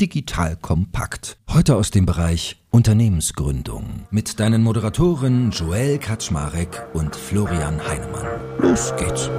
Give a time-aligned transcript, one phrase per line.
[0.00, 1.36] Digital Kompakt.
[1.48, 8.26] Heute aus dem Bereich Unternehmensgründung mit deinen Moderatoren Joel Kaczmarek und Florian Heinemann.
[8.58, 9.30] Los geht's.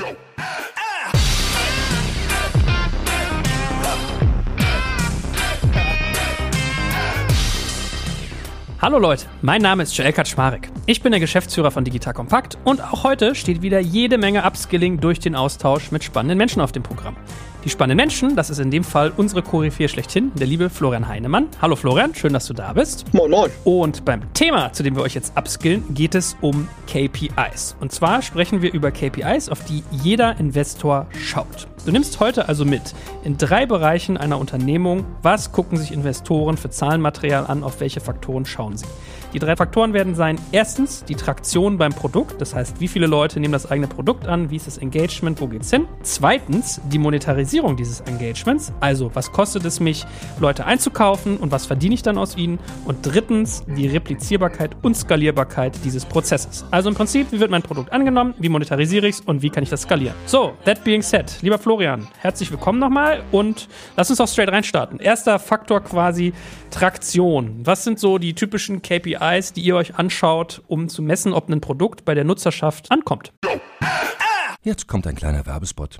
[8.81, 10.69] Hallo Leute, mein Name ist Joel Kaczmarek.
[10.85, 15.01] Ich bin der Geschäftsführer von Digital Kompakt und auch heute steht wieder jede Menge Upskilling
[15.01, 17.17] durch den Austausch mit spannenden Menschen auf dem Programm.
[17.65, 21.47] Die spannenden Menschen, das ist in dem Fall unsere Koryphäe schlechthin, der liebe Florian Heinemann.
[21.59, 23.11] Hallo Florian, schön, dass du da bist.
[23.11, 23.49] Moin, moin.
[23.63, 27.75] Und beim Thema, zu dem wir euch jetzt upskillen, geht es um KPIs.
[27.79, 31.67] Und zwar sprechen wir über KPIs, auf die jeder Investor schaut.
[31.87, 32.93] Du nimmst heute also mit
[33.23, 38.45] in drei Bereichen einer Unternehmung, was gucken sich Investoren für Zahlenmaterial an, auf welche Faktoren
[38.45, 38.85] schauen sie.
[39.35, 43.41] Die drei Faktoren werden sein, erstens die Traktion beim Produkt, das heißt, wie viele Leute
[43.41, 45.89] nehmen das eigene Produkt an, wie ist das Engagement, wo geht's hin.
[46.03, 50.05] Zweitens die Monetarisierung dieses Engagements, also was kostet es mich,
[50.39, 52.59] Leute einzukaufen und was verdiene ich dann aus ihnen.
[52.85, 56.63] Und drittens die Replizierbarkeit und Skalierbarkeit dieses Prozesses.
[56.71, 59.63] Also im Prinzip, wie wird mein Produkt angenommen, wie monetarisiere ich es und wie kann
[59.63, 60.15] ich das skalieren.
[60.27, 63.67] So, that being said, lieber Florian, herzlich willkommen nochmal und
[63.97, 65.01] lass uns auch straight reinstarten.
[65.01, 66.31] Erster Faktor quasi
[66.71, 67.59] Traktion.
[67.65, 69.24] Was sind so die typischen KPIs?
[69.25, 73.33] KPIs, die ihr euch anschaut, um zu messen, ob ein Produkt bei der Nutzerschaft ankommt.
[74.61, 75.99] Jetzt kommt ein kleiner Werbespot.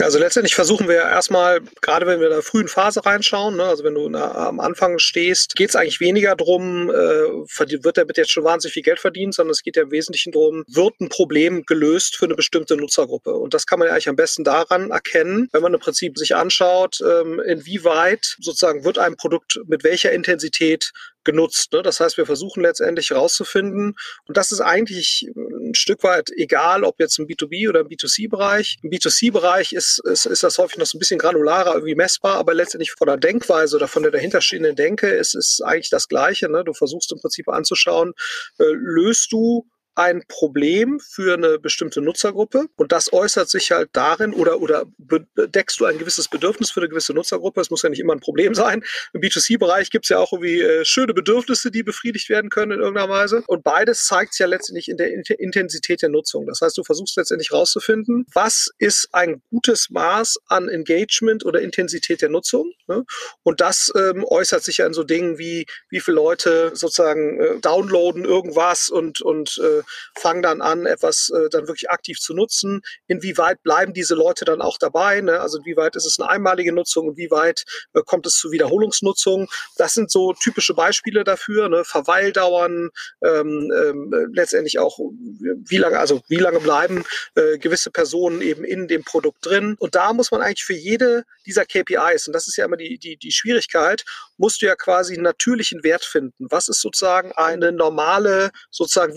[0.00, 3.84] Also letztendlich versuchen wir erstmal, gerade wenn wir in der frühen Phase reinschauen, ne, also
[3.84, 8.32] wenn du na, am Anfang stehst, geht es eigentlich weniger drum, äh, wird damit jetzt
[8.32, 11.64] schon wahnsinnig viel Geld verdient, sondern es geht ja im Wesentlichen darum, wird ein Problem
[11.64, 13.34] gelöst für eine bestimmte Nutzergruppe.
[13.34, 16.34] Und das kann man ja eigentlich am besten daran erkennen, wenn man im Prinzip sich
[16.34, 20.90] anschaut, ähm, inwieweit sozusagen wird ein Produkt mit welcher Intensität
[21.24, 21.72] genutzt.
[21.72, 21.82] Ne?
[21.82, 23.96] Das heißt, wir versuchen letztendlich herauszufinden,
[24.26, 28.76] und das ist eigentlich ein Stück weit egal, ob jetzt im B2B oder im B2C-Bereich.
[28.82, 32.54] Im B2C-Bereich ist, ist, ist das häufig noch so ein bisschen granularer irgendwie messbar, aber
[32.54, 36.48] letztendlich von der Denkweise oder von der dahinterstehenden Denke ist es eigentlich das Gleiche.
[36.48, 36.64] Ne?
[36.64, 38.12] Du versuchst im Prinzip anzuschauen,
[38.58, 44.34] äh, löst du ein Problem für eine bestimmte Nutzergruppe und das äußert sich halt darin
[44.34, 47.60] oder, oder deckst du ein gewisses Bedürfnis für eine gewisse Nutzergruppe.
[47.60, 48.84] Es muss ja nicht immer ein Problem sein.
[49.12, 52.80] Im B2C-Bereich gibt es ja auch irgendwie äh, schöne Bedürfnisse, die befriedigt werden können in
[52.80, 53.42] irgendeiner Weise.
[53.46, 56.46] Und beides zeigt ja letztendlich in der Intensität der Nutzung.
[56.46, 62.22] Das heißt, du versuchst letztendlich rauszufinden, was ist ein gutes Maß an Engagement oder Intensität
[62.22, 62.72] der Nutzung.
[62.88, 63.04] Ne?
[63.42, 67.60] Und das ähm, äußert sich ja in so Dingen wie, wie viele Leute sozusagen äh,
[67.60, 69.82] downloaden irgendwas und, und äh,
[70.16, 72.82] fangen dann an, etwas äh, dann wirklich aktiv zu nutzen.
[73.06, 75.20] Inwieweit bleiben diese Leute dann auch dabei?
[75.20, 75.40] Ne?
[75.40, 77.10] Also inwieweit ist es eine einmalige Nutzung?
[77.10, 79.48] Inwieweit äh, kommt es zu Wiederholungsnutzung?
[79.76, 81.68] Das sind so typische Beispiele dafür.
[81.68, 81.84] Ne?
[81.84, 82.90] Verweildauern,
[83.22, 88.88] ähm, ähm, letztendlich auch, wie lange, also wie lange bleiben äh, gewisse Personen eben in
[88.88, 89.76] dem Produkt drin?
[89.78, 92.98] Und da muss man eigentlich für jede dieser KPIs, und das ist ja immer die,
[92.98, 94.04] die, die Schwierigkeit,
[94.36, 96.46] musst du ja quasi einen natürlichen Wert finden.
[96.50, 99.14] Was ist sozusagen eine normale sozusagen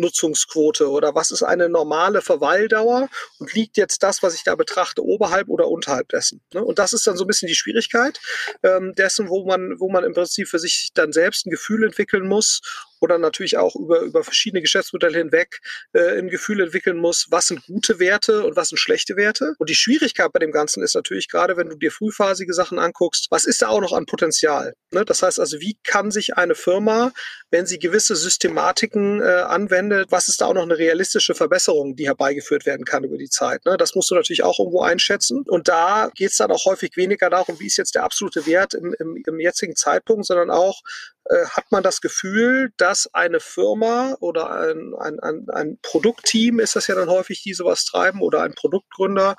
[0.00, 5.04] Wiederholungsnutzungsquote oder was ist eine normale Verweildauer und liegt jetzt das, was ich da betrachte,
[5.04, 6.40] oberhalb oder unterhalb dessen?
[6.52, 6.64] Ne?
[6.64, 8.20] Und das ist dann so ein bisschen die Schwierigkeit
[8.62, 12.26] ähm, dessen, wo man, wo man im Prinzip für sich dann selbst ein Gefühl entwickeln
[12.26, 12.60] muss
[13.00, 15.60] oder natürlich auch über, über verschiedene Geschäftsmodelle hinweg
[15.92, 19.54] äh, ein Gefühl entwickeln muss, was sind gute Werte und was sind schlechte Werte.
[19.58, 23.26] Und die Schwierigkeit bei dem Ganzen ist natürlich gerade, wenn du dir frühphasige Sachen anguckst,
[23.30, 24.74] was ist da auch noch an Potenzial?
[24.92, 25.04] Ne?
[25.04, 27.12] Das heißt also, wie kann sich eine Firma,
[27.50, 32.06] wenn sie gewisse Systematiken äh, anwendet, was ist da auch noch eine realistische Verbesserung, die
[32.06, 33.64] herbeigeführt werden kann über die Zeit?
[33.64, 33.76] Ne?
[33.76, 35.44] Das musst du natürlich auch irgendwo einschätzen.
[35.46, 38.74] Und da geht es dann auch häufig weniger darum, wie ist jetzt der absolute Wert
[38.74, 40.80] im, im, im jetzigen Zeitpunkt, sondern auch,
[41.28, 46.86] hat man das Gefühl, dass eine Firma oder ein, ein, ein, ein Produktteam, ist das
[46.86, 49.36] ja dann häufig, die sowas treiben, oder ein Produktgründer,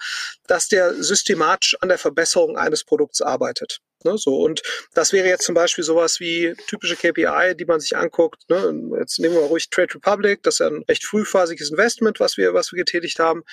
[0.48, 3.80] dass der systematisch an der Verbesserung eines Produkts arbeitet.
[4.04, 4.62] Ne, so, und
[4.94, 8.50] das wäre jetzt zum Beispiel sowas wie typische KPI, die man sich anguckt.
[8.50, 8.98] Ne?
[9.00, 12.54] Jetzt nehmen wir ruhig Trade Republic, das ist ja ein recht frühphasiges Investment, was wir,
[12.54, 13.44] was wir getätigt haben.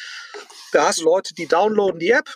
[0.72, 2.34] Da hast du Leute, die downloaden die App,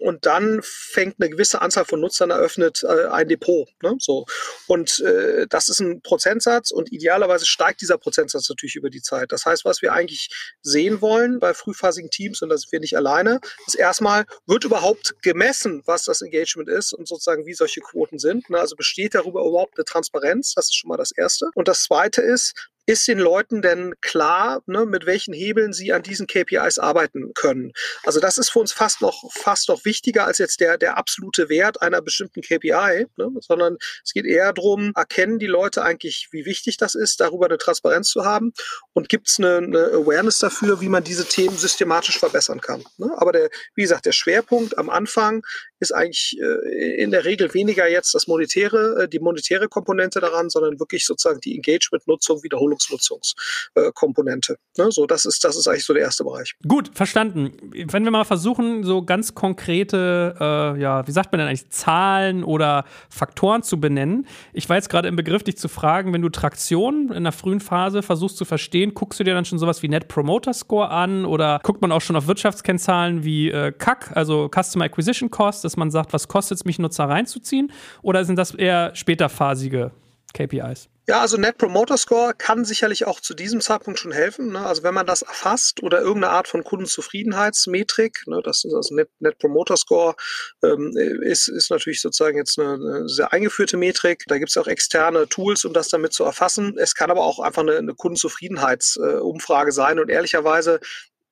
[0.00, 3.68] und dann fängt eine gewisse Anzahl von Nutzern eröffnet äh, ein Depot.
[3.82, 3.96] Ne?
[3.98, 4.26] So.
[4.66, 9.32] Und äh, das ist ein Prozentsatz und idealerweise steigt dieser Prozentsatz natürlich über die Zeit.
[9.32, 10.28] Das heißt, was wir eigentlich
[10.62, 15.14] sehen wollen bei frühphasigen Teams, und da sind wir nicht alleine, ist erstmal, wird überhaupt
[15.22, 18.50] gemessen, was das Engagement ist und sozusagen wie solche Quoten sind.
[18.50, 18.58] Ne?
[18.58, 20.54] Also besteht darüber überhaupt eine Transparenz?
[20.54, 21.50] Das ist schon mal das Erste.
[21.54, 26.02] Und das Zweite ist, ist den Leuten denn klar, ne, mit welchen Hebeln sie an
[26.02, 27.72] diesen KPIs arbeiten können?
[28.04, 31.50] Also das ist für uns fast noch, fast noch wichtiger als jetzt der, der absolute
[31.50, 36.46] Wert einer bestimmten KPI, ne, sondern es geht eher darum, erkennen die Leute eigentlich, wie
[36.46, 38.54] wichtig das ist, darüber eine Transparenz zu haben
[38.94, 42.82] und gibt es eine, eine, Awareness dafür, wie man diese Themen systematisch verbessern kann.
[42.96, 43.12] Ne?
[43.18, 45.42] Aber der, wie gesagt, der Schwerpunkt am Anfang
[45.80, 50.50] ist eigentlich äh, in der Regel weniger jetzt das monetäre, äh, die monetäre Komponente daran,
[50.50, 54.58] sondern wirklich sozusagen die Engagement-Nutzung, Wiederholung Nutzungskomponente.
[54.76, 54.90] Ne?
[54.90, 56.54] So, das ist, das ist eigentlich so der erste Bereich.
[56.66, 57.52] Gut, verstanden.
[57.72, 62.44] Wenn wir mal versuchen, so ganz konkrete, äh, ja, wie sagt man denn eigentlich, Zahlen
[62.44, 64.26] oder Faktoren zu benennen.
[64.52, 67.60] Ich war jetzt gerade im Begriff, dich zu fragen, wenn du Traktion in der frühen
[67.60, 71.24] Phase versuchst zu verstehen, guckst du dir dann schon sowas wie Net Promoter Score an
[71.24, 75.76] oder guckt man auch schon auf Wirtschaftskennzahlen wie äh, CAC, also Customer Acquisition Cost, dass
[75.76, 77.70] man sagt, was kostet es mich, Nutzer reinzuziehen?
[78.02, 79.92] Oder sind das eher späterphasige
[80.32, 80.88] KPIs?
[81.08, 84.52] Ja, also Net Promoter Score kann sicherlich auch zu diesem Zeitpunkt schon helfen.
[84.52, 84.60] Ne?
[84.60, 88.42] Also wenn man das erfasst oder irgendeine Art von Kundenzufriedenheitsmetrik, ne?
[88.44, 90.16] das ist also Net, Net Promoter Score,
[90.62, 94.24] ähm, ist, ist natürlich sozusagen jetzt eine, eine sehr eingeführte Metrik.
[94.26, 96.76] Da gibt es auch externe Tools, um das damit zu erfassen.
[96.76, 99.98] Es kann aber auch einfach eine, eine Kundenzufriedenheitsumfrage äh, sein.
[100.00, 100.78] Und ehrlicherweise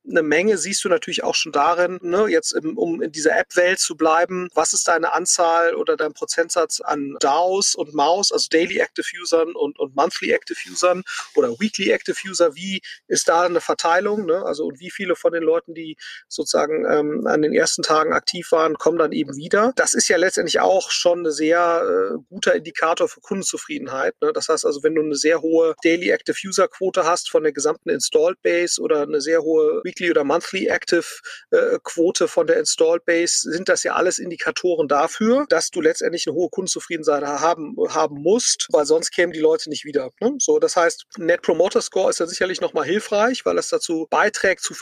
[0.09, 3.79] eine Menge siehst du natürlich auch schon darin, ne, jetzt im, um in dieser App-Welt
[3.79, 8.79] zu bleiben, was ist deine Anzahl oder dein Prozentsatz an DAOs und MAUs, also Daily
[8.79, 11.03] Active Usern und, und Monthly Active Usern
[11.35, 14.45] oder Weekly Active User, wie ist da eine Verteilung, ne?
[14.45, 15.97] also und wie viele von den Leuten, die
[16.29, 19.73] sozusagen ähm, an den ersten Tagen aktiv waren, kommen dann eben wieder.
[19.77, 21.83] Das ist ja letztendlich auch schon ein sehr
[22.13, 24.15] äh, guter Indikator für Kundenzufriedenheit.
[24.21, 24.33] Ne?
[24.33, 27.53] Das heißt also, wenn du eine sehr hohe Daily Active User Quote hast von der
[27.53, 31.05] gesamten Installed Base oder eine sehr hohe Weekly Weekly oder Monthly Active
[31.51, 36.27] äh, Quote von der Installed Base, sind das ja alles Indikatoren dafür, dass du letztendlich
[36.27, 40.11] eine hohe Kundenzufriedenheit haben, haben musst, weil sonst kämen die Leute nicht wieder.
[40.21, 40.35] Ne?
[40.39, 44.63] So, das heißt, Net Promoter Score ist ja sicherlich nochmal hilfreich, weil es dazu beiträgt,
[44.63, 44.75] zu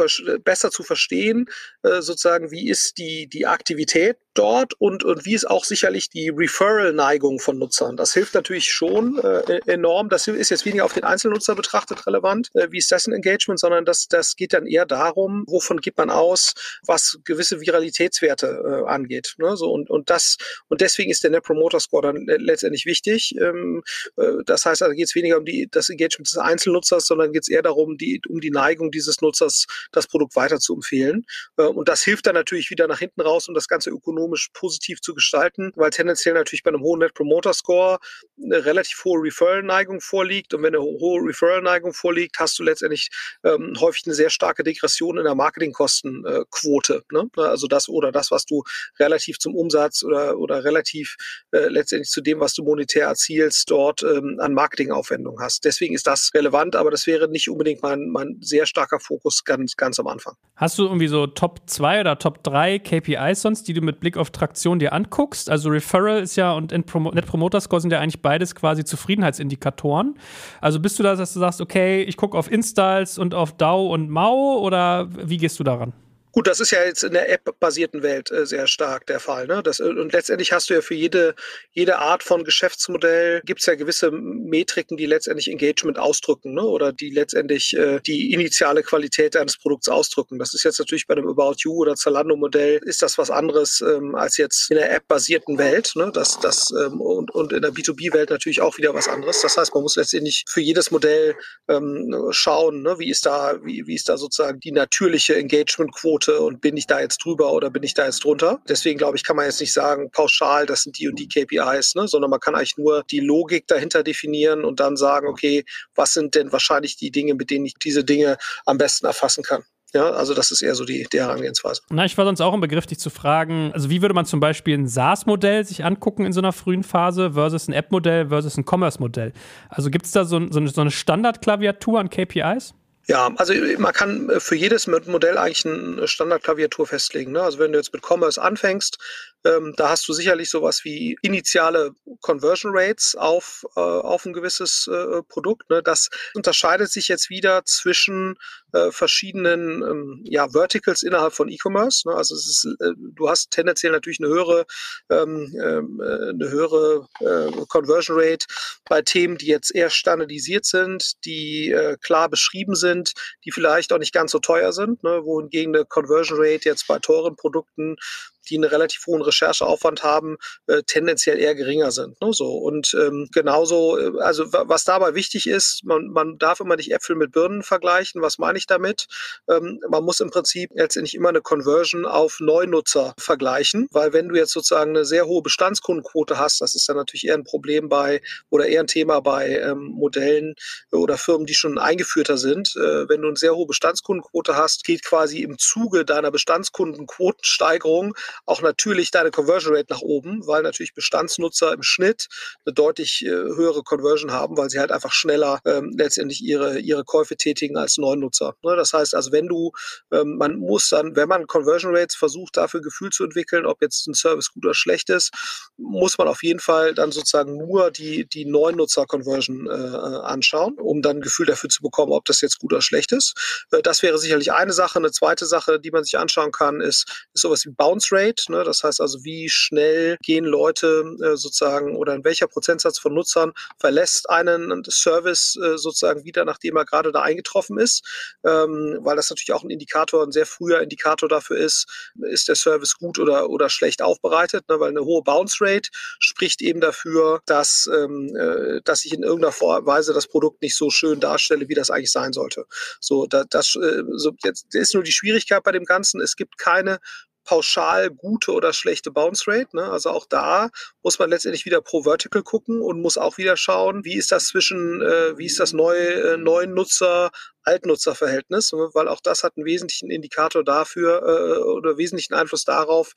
[0.44, 1.46] besser zu verstehen,
[1.82, 6.28] äh, sozusagen, wie ist die, die Aktivität dort und, und wie ist auch sicherlich die
[6.28, 7.96] Referral-Neigung von Nutzern.
[7.96, 10.08] Das hilft natürlich schon äh, enorm.
[10.08, 13.84] Das ist jetzt weniger auf den Einzelnutzer betrachtet relevant, äh, wie ist dessen Engagement, sondern
[13.84, 16.54] das, das geht dann eher darum, wovon geht man aus,
[16.86, 19.34] was gewisse Viralitätswerte äh, angeht.
[19.38, 19.56] Ne?
[19.56, 20.36] So, und, und, das,
[20.68, 23.34] und deswegen ist der Net Promoter Score dann letztendlich wichtig.
[23.40, 23.82] Ähm,
[24.16, 27.42] äh, das heißt, also geht es weniger um die, das Engagement des Einzelnutzers, sondern geht
[27.42, 31.24] es eher darum, die, um die Neigung dieses Nutzers, das Produkt weiter zu empfehlen.
[31.56, 34.48] Äh, und das hilft dann natürlich wieder nach hinten raus, um das Ganze ökonomisch ökonomisch
[34.52, 37.98] positiv zu gestalten, weil tendenziell natürlich bei einem hohen Net Promoter Score
[38.42, 40.54] eine relativ hohe Referral-Neigung vorliegt.
[40.54, 43.10] Und wenn eine hohe Referral-Neigung vorliegt, hast du letztendlich
[43.44, 47.02] ähm, häufig eine sehr starke Degression in der Marketingkostenquote.
[47.12, 47.28] Ne?
[47.36, 48.62] Also das oder das, was du
[48.98, 51.16] relativ zum Umsatz oder, oder relativ
[51.52, 55.64] äh, letztendlich zu dem, was du monetär erzielst, dort ähm, an Marketingaufwendungen hast.
[55.64, 59.76] Deswegen ist das relevant, aber das wäre nicht unbedingt mein, mein sehr starker Fokus ganz,
[59.76, 60.34] ganz am Anfang.
[60.56, 64.14] Hast du irgendwie so Top 2 oder Top 3 KPIs sonst, die du mit Blick
[64.14, 68.00] Blick auf Traktion dir anguckst, also Referral ist ja und Net Promoter Score sind ja
[68.00, 70.14] eigentlich beides quasi Zufriedenheitsindikatoren.
[70.60, 73.92] Also bist du da, dass du sagst, okay, ich gucke auf Installs und auf DAO
[73.92, 75.92] und MAU oder wie gehst du daran?
[76.34, 79.46] Gut, das ist ja jetzt in der App-basierten Welt äh, sehr stark der Fall.
[79.46, 79.62] Ne?
[79.62, 81.36] Das, und letztendlich hast du ja für jede,
[81.70, 86.64] jede Art von Geschäftsmodell gibt es ja gewisse Metriken, die letztendlich Engagement ausdrücken ne?
[86.64, 90.40] oder die letztendlich äh, die initiale Qualität eines Produkts ausdrücken.
[90.40, 94.16] Das ist jetzt natürlich bei einem About You oder Zalando-Modell ist das was anderes ähm,
[94.16, 95.92] als jetzt in der App-basierten Welt.
[95.94, 96.10] Ne?
[96.12, 99.40] Das, das, ähm, und, und in der B2B-Welt natürlich auch wieder was anderes.
[99.40, 101.36] Das heißt, man muss letztendlich für jedes Modell
[101.68, 102.98] ähm, schauen, ne?
[102.98, 106.86] wie ist da, wie, wie ist da sozusagen die natürliche Engagement-Quote Quote und bin ich
[106.86, 108.60] da jetzt drüber oder bin ich da jetzt drunter.
[108.68, 111.94] Deswegen glaube ich, kann man jetzt nicht sagen, pauschal, das sind die und die KPIs,
[111.94, 112.08] ne?
[112.08, 115.64] sondern man kann eigentlich nur die Logik dahinter definieren und dann sagen, okay,
[115.94, 119.64] was sind denn wahrscheinlich die Dinge, mit denen ich diese Dinge am besten erfassen kann.
[119.92, 121.82] Ja, also das ist eher so die, die Herangehensweise.
[121.88, 124.40] Na, ich war sonst auch im Begriff, dich zu fragen, also wie würde man zum
[124.40, 128.64] Beispiel ein SaaS-Modell sich angucken in so einer frühen Phase versus ein App-Modell versus ein
[128.68, 129.32] Commerce-Modell?
[129.68, 132.74] Also gibt es da so, so, eine, so eine Standardklaviatur an KPIs?
[133.06, 137.32] Ja, also man kann für jedes Modell eigentlich eine Standardklaviatur festlegen.
[137.32, 137.42] Ne?
[137.42, 138.98] Also wenn du jetzt mit Commerce anfängst,
[139.44, 144.88] ähm, da hast du sicherlich sowas wie initiale Conversion Rates auf, äh, auf ein gewisses
[144.90, 145.68] äh, Produkt.
[145.68, 145.82] Ne?
[145.82, 148.36] Das unterscheidet sich jetzt wieder zwischen
[148.72, 152.08] äh, verschiedenen ähm, ja, Verticals innerhalb von E-Commerce.
[152.08, 152.14] Ne?
[152.14, 154.64] Also ist, äh, du hast tendenziell natürlich eine höhere,
[155.10, 158.46] ähm, ähm äh, eine höhere äh, Conversion Rate
[158.88, 163.12] bei Themen, die jetzt eher standardisiert sind, die äh, klar beschrieben sind,
[163.44, 165.22] die vielleicht auch nicht ganz so teuer sind, ne?
[165.24, 167.96] wohingegen eine Conversion Rate jetzt bei teuren Produkten
[168.44, 170.36] die einen relativ hohen Rechercheaufwand haben,
[170.66, 172.20] äh, tendenziell eher geringer sind.
[172.20, 172.32] Ne?
[172.32, 176.92] So und ähm, genauso, äh, also was dabei wichtig ist, man, man darf immer nicht
[176.92, 178.22] Äpfel mit Birnen vergleichen.
[178.22, 179.06] Was meine ich damit?
[179.48, 184.36] Ähm, man muss im Prinzip letztendlich immer eine Conversion auf Neunutzer vergleichen, weil wenn du
[184.36, 188.20] jetzt sozusagen eine sehr hohe Bestandskundenquote hast, das ist dann natürlich eher ein Problem bei
[188.50, 190.54] oder eher ein Thema bei ähm, Modellen
[190.92, 192.74] oder Firmen, die schon eingeführter sind.
[192.76, 198.14] Äh, wenn du eine sehr hohe Bestandskundenquote hast, geht quasi im Zuge deiner Bestandskundenquotensteigerung
[198.46, 202.28] auch natürlich deine Conversion Rate nach oben, weil natürlich Bestandsnutzer im Schnitt
[202.64, 207.04] eine deutlich äh, höhere Conversion haben, weil sie halt einfach schneller ähm, letztendlich ihre, ihre
[207.04, 208.54] Käufe tätigen als Neunnutzer.
[208.62, 208.76] Ne?
[208.76, 209.72] Das heißt also, wenn du,
[210.12, 213.82] ähm, man muss dann, wenn man Conversion Rates versucht, dafür ein Gefühl zu entwickeln, ob
[213.82, 215.30] jetzt ein Service gut oder schlecht ist,
[215.76, 221.18] muss man auf jeden Fall dann sozusagen nur die, die Neunnutzer-Conversion äh, anschauen, um dann
[221.18, 223.34] ein Gefühl dafür zu bekommen, ob das jetzt gut oder schlecht ist.
[223.70, 224.98] Äh, das wäre sicherlich eine Sache.
[224.98, 228.23] Eine zweite Sache, die man sich anschauen kann, ist, ist sowas wie Bounce Rate.
[228.24, 228.50] Rate.
[228.52, 228.64] Ne?
[228.64, 233.52] Das heißt also, wie schnell gehen Leute äh, sozusagen oder in welcher Prozentsatz von Nutzern
[233.78, 238.02] verlässt einen Service äh, sozusagen wieder, nachdem er gerade da eingetroffen ist.
[238.44, 241.86] Ähm, weil das natürlich auch ein Indikator, ein sehr früher Indikator dafür ist,
[242.30, 244.68] ist der Service gut oder, oder schlecht aufbereitet.
[244.68, 244.80] Ne?
[244.80, 249.54] Weil eine hohe Bounce Rate spricht eben dafür, dass, ähm, äh, dass ich in irgendeiner
[249.86, 252.66] Weise das Produkt nicht so schön darstelle, wie das eigentlich sein sollte.
[253.00, 256.20] So, da, das äh, so, jetzt ist nur die Schwierigkeit bei dem Ganzen.
[256.20, 256.98] Es gibt keine
[257.44, 259.76] pauschal gute oder schlechte Bounce Rate.
[259.76, 259.84] Ne?
[259.84, 260.70] Also auch da
[261.02, 264.46] muss man letztendlich wieder pro Vertical gucken und muss auch wieder schauen, wie ist das
[264.46, 267.30] zwischen, äh, wie ist das neue, äh, neuen Nutzer,
[267.64, 268.90] Altnutzerverhältnis, ne?
[268.94, 273.12] weil auch das hat einen wesentlichen Indikator dafür äh, oder wesentlichen Einfluss darauf,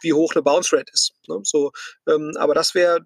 [0.00, 1.14] wie hoch eine Bounce Rate ist.
[1.28, 1.40] Ne?
[1.44, 1.72] So,
[2.08, 3.00] ähm, aber das wäre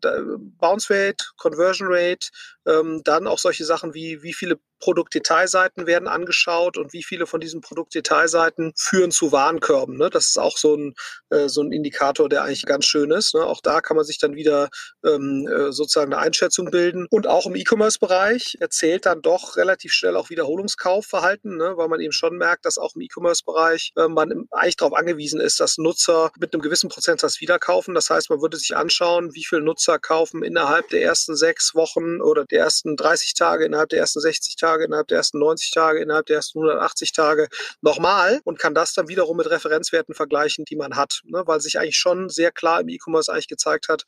[0.58, 2.28] Bounce Rate, Conversion Rate,
[2.66, 7.40] ähm, dann auch solche Sachen wie, wie viele Produktdetailseiten werden angeschaut und wie viele von
[7.40, 9.96] diesen Produktdetailseiten führen zu Warenkörben.
[9.96, 10.10] Ne?
[10.10, 10.94] Das ist auch so ein,
[11.30, 13.34] äh, so ein Indikator, der eigentlich ganz schön ist.
[13.34, 13.44] Ne?
[13.44, 14.68] Auch da kann man sich dann wieder
[15.04, 17.06] ähm, äh, sozusagen eine Einschätzung bilden.
[17.10, 20.30] Und auch im E-Commerce-Bereich erzählt dann doch relativ schnell auch
[20.78, 21.76] Wiederholungskaufverhalten, ne?
[21.76, 25.60] weil man eben schon merkt, dass auch im E-Commerce-Bereich äh, man eigentlich darauf angewiesen ist,
[25.60, 27.94] dass Nutzer mit einem gewissen Prozentsatz wiederkaufen.
[27.94, 32.20] Das heißt, man würde sich anschauen, wie viele Nutzer kaufen innerhalb der ersten sechs Wochen
[32.20, 35.70] oder der ersten 30 Tage, innerhalb der ersten 60 Tage Tage, innerhalb der ersten 90
[35.70, 37.48] Tage, innerhalb der ersten 180 Tage
[37.80, 41.20] nochmal und kann das dann wiederum mit Referenzwerten vergleichen, die man hat.
[41.24, 41.42] Ne?
[41.46, 44.04] Weil sich eigentlich schon sehr klar im E-Commerce eigentlich gezeigt hat,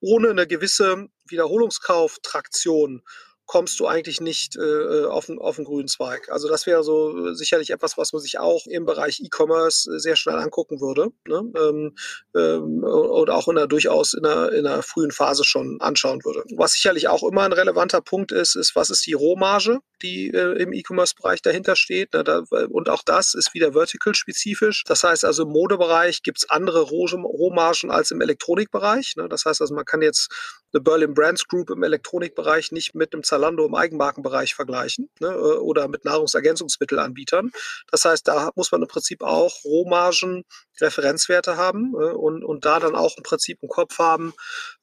[0.00, 3.02] ohne eine gewisse Wiederholungskauftraktion
[3.46, 6.28] kommst du eigentlich nicht äh, auf, den, auf den grünen Zweig.
[6.30, 10.36] Also das wäre so sicherlich etwas, was man sich auch im Bereich E-Commerce sehr schnell
[10.36, 11.42] angucken würde ne?
[11.56, 11.96] ähm,
[12.34, 16.44] ähm, und auch in einer, durchaus in einer, in einer frühen Phase schon anschauen würde.
[16.56, 20.60] Was sicherlich auch immer ein relevanter Punkt ist, ist, was ist die Rohmarge, die äh,
[20.60, 22.14] im E-Commerce-Bereich dahinter steht.
[22.14, 22.24] Ne?
[22.24, 24.84] Da, und auch das ist wieder vertical-spezifisch.
[24.84, 29.14] Das heißt also im Modebereich gibt es andere Rohmargen als im Elektronikbereich.
[29.16, 29.28] Ne?
[29.28, 30.30] Das heißt also, man kann jetzt
[30.72, 35.58] eine Berlin Brands Group im Elektronikbereich nicht mit einem Zalando im Eigenmarkenbereich vergleichen ne, äh,
[35.58, 37.50] oder mit Nahrungsergänzungsmittelanbietern.
[37.90, 40.44] Das heißt, da muss man im Prinzip auch Rohmargen,
[40.80, 44.32] Referenzwerte haben äh, und, und da dann auch im Prinzip im Kopf haben,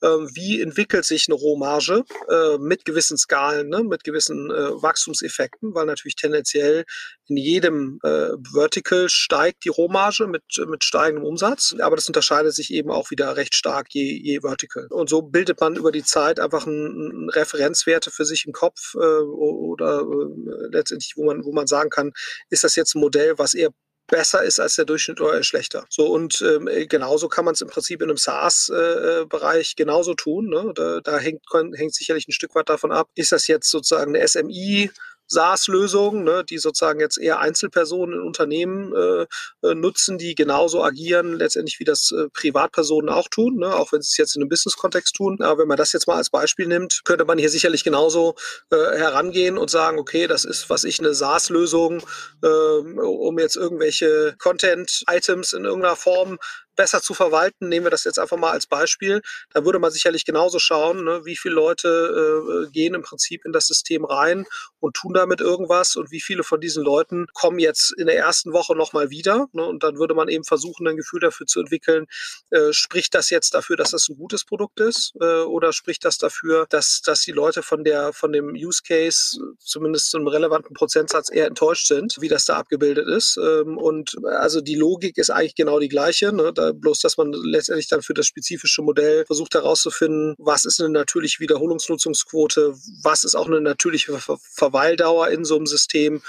[0.02, 5.74] äh, wie entwickelt sich eine Rohmarge äh, mit gewissen Skalen, ne, mit gewissen äh, Wachstumseffekten,
[5.74, 6.86] weil natürlich tendenziell
[7.28, 12.72] in jedem äh, Vertical steigt die Rohmarge mit, mit steigendem Umsatz, aber das unterscheidet sich
[12.74, 14.88] eben auch wieder recht stark je, je Vertical.
[14.90, 18.96] Und so bildet man über die Zeit einfach ein, ein Referenzwerte für sich im Kopf
[18.96, 22.12] äh, oder äh, letztendlich, wo man, wo man sagen kann,
[22.50, 23.72] ist das jetzt ein Modell, was eher
[24.08, 25.86] besser ist als der Durchschnitt oder schlechter.
[25.90, 30.50] So und ähm, genauso kann man es im Prinzip in einem SaaS-Bereich äh, genauso tun.
[30.50, 30.72] Ne?
[30.76, 34.28] Da, da hängt, hängt sicherlich ein Stück weit davon ab, ist das jetzt sozusagen eine
[34.28, 34.92] SMI
[35.34, 39.26] SaaS-Lösungen, ne, die sozusagen jetzt eher Einzelpersonen in Unternehmen äh,
[39.68, 44.02] äh, nutzen, die genauso agieren, letztendlich wie das äh, Privatpersonen auch tun, ne, auch wenn
[44.02, 45.42] sie es jetzt in einem Business-Kontext tun.
[45.42, 48.36] Aber wenn man das jetzt mal als Beispiel nimmt, könnte man hier sicherlich genauso
[48.72, 52.04] äh, herangehen und sagen, okay, das ist, was ich, eine SaaS-Lösung,
[52.44, 56.38] ähm, um jetzt irgendwelche Content-Items in irgendeiner Form
[56.76, 60.26] besser zu verwalten, nehmen wir das jetzt einfach mal als Beispiel, da würde man sicherlich
[60.26, 64.46] genauso schauen, ne, wie viele Leute äh, gehen im Prinzip in das System rein
[64.80, 68.54] und tun damit irgendwas und wie viele von diesen Leuten kommen jetzt in der ersten
[68.54, 69.48] Woche nochmal wieder.
[69.54, 72.06] Ne, und dann würde man eben versuchen, ein Gefühl dafür zu entwickeln,
[72.50, 76.18] äh, spricht das jetzt dafür, dass das ein gutes Produkt ist äh, oder spricht das
[76.18, 80.74] dafür, dass, dass die Leute von, der, von dem Use Case zumindest zu einem relevanten
[80.74, 83.38] Prozentsatz eher enttäuscht sind, wie das da abgebildet ist.
[83.38, 86.34] Ähm, und also die Logik ist eigentlich genau die gleiche.
[86.34, 86.54] Ne?
[86.64, 90.90] Da bloß, dass man letztendlich dann für das spezifische Modell versucht herauszufinden, was ist eine
[90.90, 96.22] natürliche Wiederholungsnutzungsquote, was ist auch eine natürliche Ver Verweildauer in so einem System.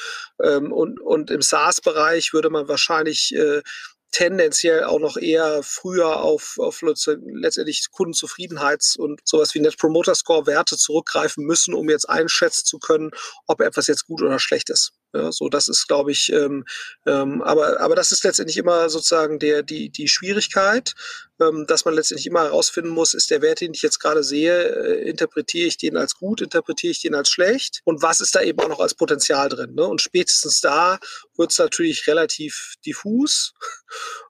[0.42, 3.62] Ähm, und, und im SaaS-Bereich würde man wahrscheinlich äh,
[4.10, 10.46] tendenziell auch noch eher früher auf, auf letztendlich Kundenzufriedenheits- und sowas wie Net Promoter Score
[10.46, 13.10] Werte zurückgreifen müssen, um jetzt einschätzen zu können,
[13.46, 14.92] ob etwas jetzt gut oder schlecht ist.
[15.14, 16.64] Ja, so, das ist, glaube ich, ähm,
[17.06, 20.94] ähm, aber, aber das ist letztendlich immer sozusagen der, die, die Schwierigkeit,
[21.40, 24.64] ähm, dass man letztendlich immer herausfinden muss, ist der Wert, den ich jetzt gerade sehe,
[24.64, 28.42] äh, interpretiere ich den als gut, interpretiere ich den als schlecht und was ist da
[28.42, 29.74] eben auch noch als Potenzial drin.
[29.74, 29.86] Ne?
[29.86, 30.98] Und spätestens da
[31.36, 33.54] wird es natürlich relativ diffus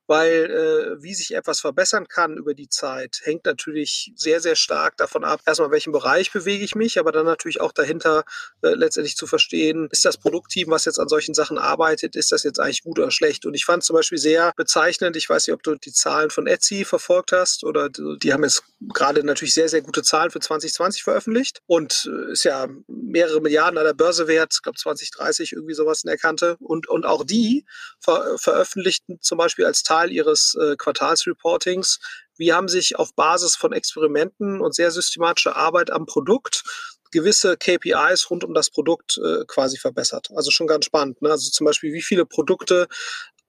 [0.07, 4.97] weil äh, wie sich etwas verbessern kann über die Zeit, hängt natürlich sehr, sehr stark
[4.97, 8.25] davon ab, erstmal, welchen Bereich bewege ich mich, aber dann natürlich auch dahinter
[8.63, 12.43] äh, letztendlich zu verstehen, ist das Produktteam, was jetzt an solchen Sachen arbeitet, ist das
[12.43, 13.47] jetzt eigentlich gut oder schlecht?
[13.47, 16.47] Und ich fand zum Beispiel sehr bezeichnend, ich weiß nicht, ob du die Zahlen von
[16.47, 21.03] Etsy verfolgt hast oder die haben jetzt gerade natürlich sehr, sehr gute Zahlen für 2020
[21.03, 25.75] veröffentlicht und äh, ist ja mehrere Milliarden an der Börse wert, ich glaube 2030 irgendwie
[25.75, 26.57] sowas in der Kante.
[26.61, 27.65] Und, und auch die
[28.01, 32.01] ver veröffentlichten zum Beispiel als Teil ihres äh, Quartalsreportings,
[32.37, 36.65] wie haben sich auf Basis von Experimenten und sehr systematischer Arbeit am Produkt
[37.13, 40.31] gewisse KPIs rund um das Produkt äh, quasi verbessert.
[40.35, 41.23] Also schon ganz spannend.
[41.23, 41.31] Ne?
[41.31, 42.89] Also zum Beispiel, wie viele Produkte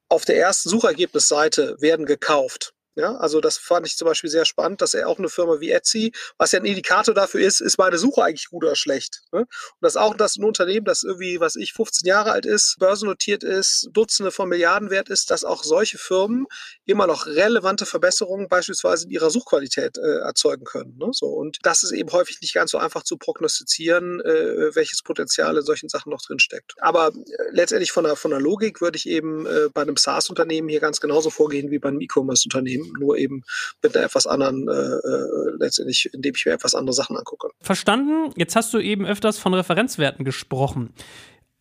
[0.07, 2.75] auf der ersten Suchergebnisseite werden gekauft.
[2.95, 5.71] Ja, also das fand ich zum Beispiel sehr spannend, dass er auch eine Firma wie
[5.71, 9.21] Etsy, was ja ein Indikator dafür ist, ist meine Suche eigentlich gut oder schlecht.
[9.33, 9.39] Ne?
[9.39, 9.47] Und
[9.81, 13.89] das auch das ein Unternehmen, das irgendwie, was ich, 15 Jahre alt ist, börsennotiert ist,
[13.91, 16.45] Dutzende von Milliarden wert ist, dass auch solche Firmen
[16.85, 20.97] immer noch relevante Verbesserungen beispielsweise in ihrer Suchqualität äh, erzeugen können.
[20.97, 21.09] Ne?
[21.11, 25.57] So, und das ist eben häufig nicht ganz so einfach zu prognostizieren, äh, welches Potenzial
[25.57, 26.75] in solchen Sachen noch drin steckt.
[26.79, 27.11] Aber äh,
[27.51, 31.01] letztendlich von der, von der Logik würde ich eben äh, bei einem SaaS-Unternehmen hier ganz
[31.01, 33.43] genauso vorgehen wie bei einem E-Commerce-Unternehmen nur eben
[33.81, 37.50] mit einer etwas anderen, äh, äh, letztendlich, indem ich mir etwas andere Sachen angucke.
[37.61, 38.31] Verstanden.
[38.35, 40.93] Jetzt hast du eben öfters von Referenzwerten gesprochen.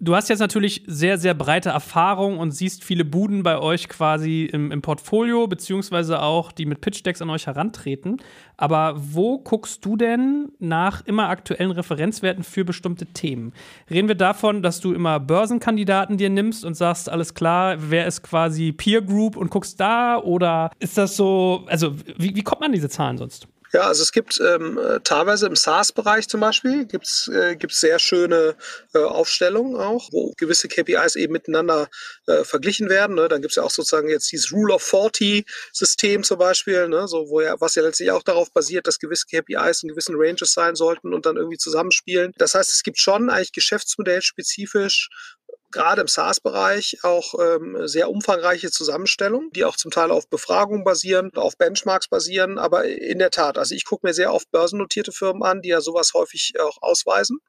[0.00, 4.44] Du hast jetzt natürlich sehr, sehr breite Erfahrung und siehst viele Buden bei euch quasi
[4.52, 8.16] im, im, Portfolio, beziehungsweise auch die mit Pitch-Decks an euch herantreten.
[8.56, 13.52] Aber wo guckst du denn nach immer aktuellen Referenzwerten für bestimmte Themen?
[13.88, 18.22] Reden wir davon, dass du immer Börsenkandidaten dir nimmst und sagst, alles klar, wer ist
[18.22, 20.18] quasi Peer Group und guckst da?
[20.18, 23.46] Oder ist das so, also wie, wie kommt man an diese Zahlen sonst?
[23.74, 28.54] Ja, also es gibt ähm, teilweise im SaaS-Bereich zum Beispiel gibt's äh, gibt's sehr schöne
[28.94, 31.88] äh, Aufstellungen auch, wo gewisse KPIs eben miteinander
[32.28, 33.16] äh, verglichen werden.
[33.16, 33.26] Ne?
[33.26, 37.08] Dann gibt's ja auch sozusagen jetzt dieses Rule of 40-System zum Beispiel, ne?
[37.08, 40.52] so, wo ja, was ja letztlich auch darauf basiert, dass gewisse KPIs in gewissen Ranges
[40.52, 42.32] sein sollten und dann irgendwie zusammenspielen.
[42.38, 45.08] Das heißt, es gibt schon eigentlich geschäftsmodellspezifisch
[45.74, 51.30] gerade im SaaS-Bereich auch ähm, sehr umfangreiche Zusammenstellungen, die auch zum Teil auf Befragungen basieren,
[51.34, 52.58] auf Benchmarks basieren.
[52.58, 55.80] Aber in der Tat, also ich gucke mir sehr oft börsennotierte Firmen an, die ja
[55.80, 57.40] sowas häufig auch ausweisen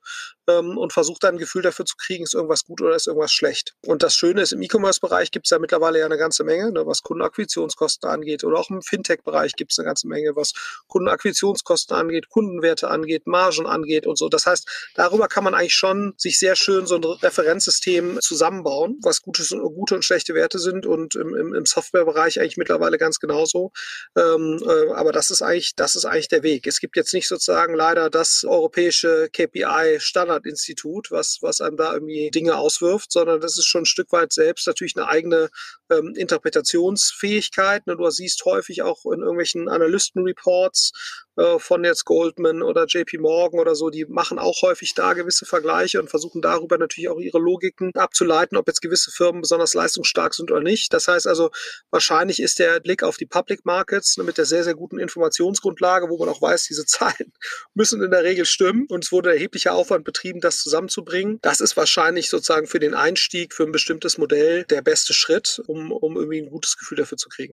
[0.47, 3.31] ähm, und versuche dann ein Gefühl dafür zu kriegen, ist irgendwas gut oder ist irgendwas
[3.31, 3.75] schlecht.
[3.85, 6.85] Und das Schöne ist, im E-Commerce-Bereich gibt es ja mittlerweile ja eine ganze Menge, ne,
[6.85, 8.43] was Kundenakquisitionskosten angeht.
[8.43, 10.53] Oder auch im Fintech-Bereich gibt es eine ganze Menge, was
[10.87, 14.29] Kundenakquisitionskosten angeht, Kundenwerte angeht, Margen angeht und so.
[14.29, 19.21] Das heißt, darüber kann man eigentlich schon sich sehr schön so ein Referenzsystem zusammenbauen, was
[19.21, 23.71] gutes gute und schlechte Werte sind und im, im, im Softwarebereich eigentlich mittlerweile ganz genauso.
[24.17, 26.67] Ähm, äh, aber das ist eigentlich, das ist eigentlich der Weg.
[26.67, 32.57] Es gibt jetzt nicht sozusagen leider das europäische KPI-Standardinstitut, was, was einem da irgendwie Dinge
[32.57, 35.49] auswirft, sondern das ist schon ein Stück weit selbst natürlich eine eigene
[35.89, 37.87] ähm, Interpretationsfähigkeit.
[37.87, 37.95] Ne?
[37.95, 43.75] Du siehst häufig auch in irgendwelchen Analystenreports äh, von jetzt Goldman oder JP Morgan oder
[43.75, 47.91] so, die machen auch häufig da gewisse Vergleiche und versuchen darüber natürlich auch ihre Logiken
[47.95, 50.93] abzuleiten, ob jetzt gewisse Firmen besonders leistungsstark sind oder nicht.
[50.93, 51.51] Das heißt also,
[51.91, 56.09] wahrscheinlich ist der Blick auf die Public Markets ne, mit der sehr, sehr guten Informationsgrundlage,
[56.09, 57.33] wo man auch weiß, diese Zahlen
[57.73, 61.39] müssen in der Regel stimmen und es wurde erheblicher Aufwand betrieben, das zusammenzubringen.
[61.41, 65.91] Das ist wahrscheinlich sozusagen für den Einstieg für ein bestimmtes Modell der beste Schritt, um,
[65.91, 67.53] um irgendwie ein gutes Gefühl dafür zu kriegen.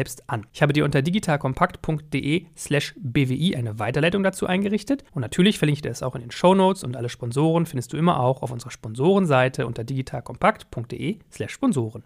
[0.00, 0.46] selbst an.
[0.54, 5.82] Ich habe dir unter digitalkompakt.de slash bwi eine Weiterleitung dazu eingerichtet und natürlich verlinke ich
[5.82, 8.50] dir das auch in den Show Notes und alle Sponsoren findest du immer auch auf
[8.50, 12.04] unserer Sponsorenseite unter digitalkompakt.de slash Sponsoren.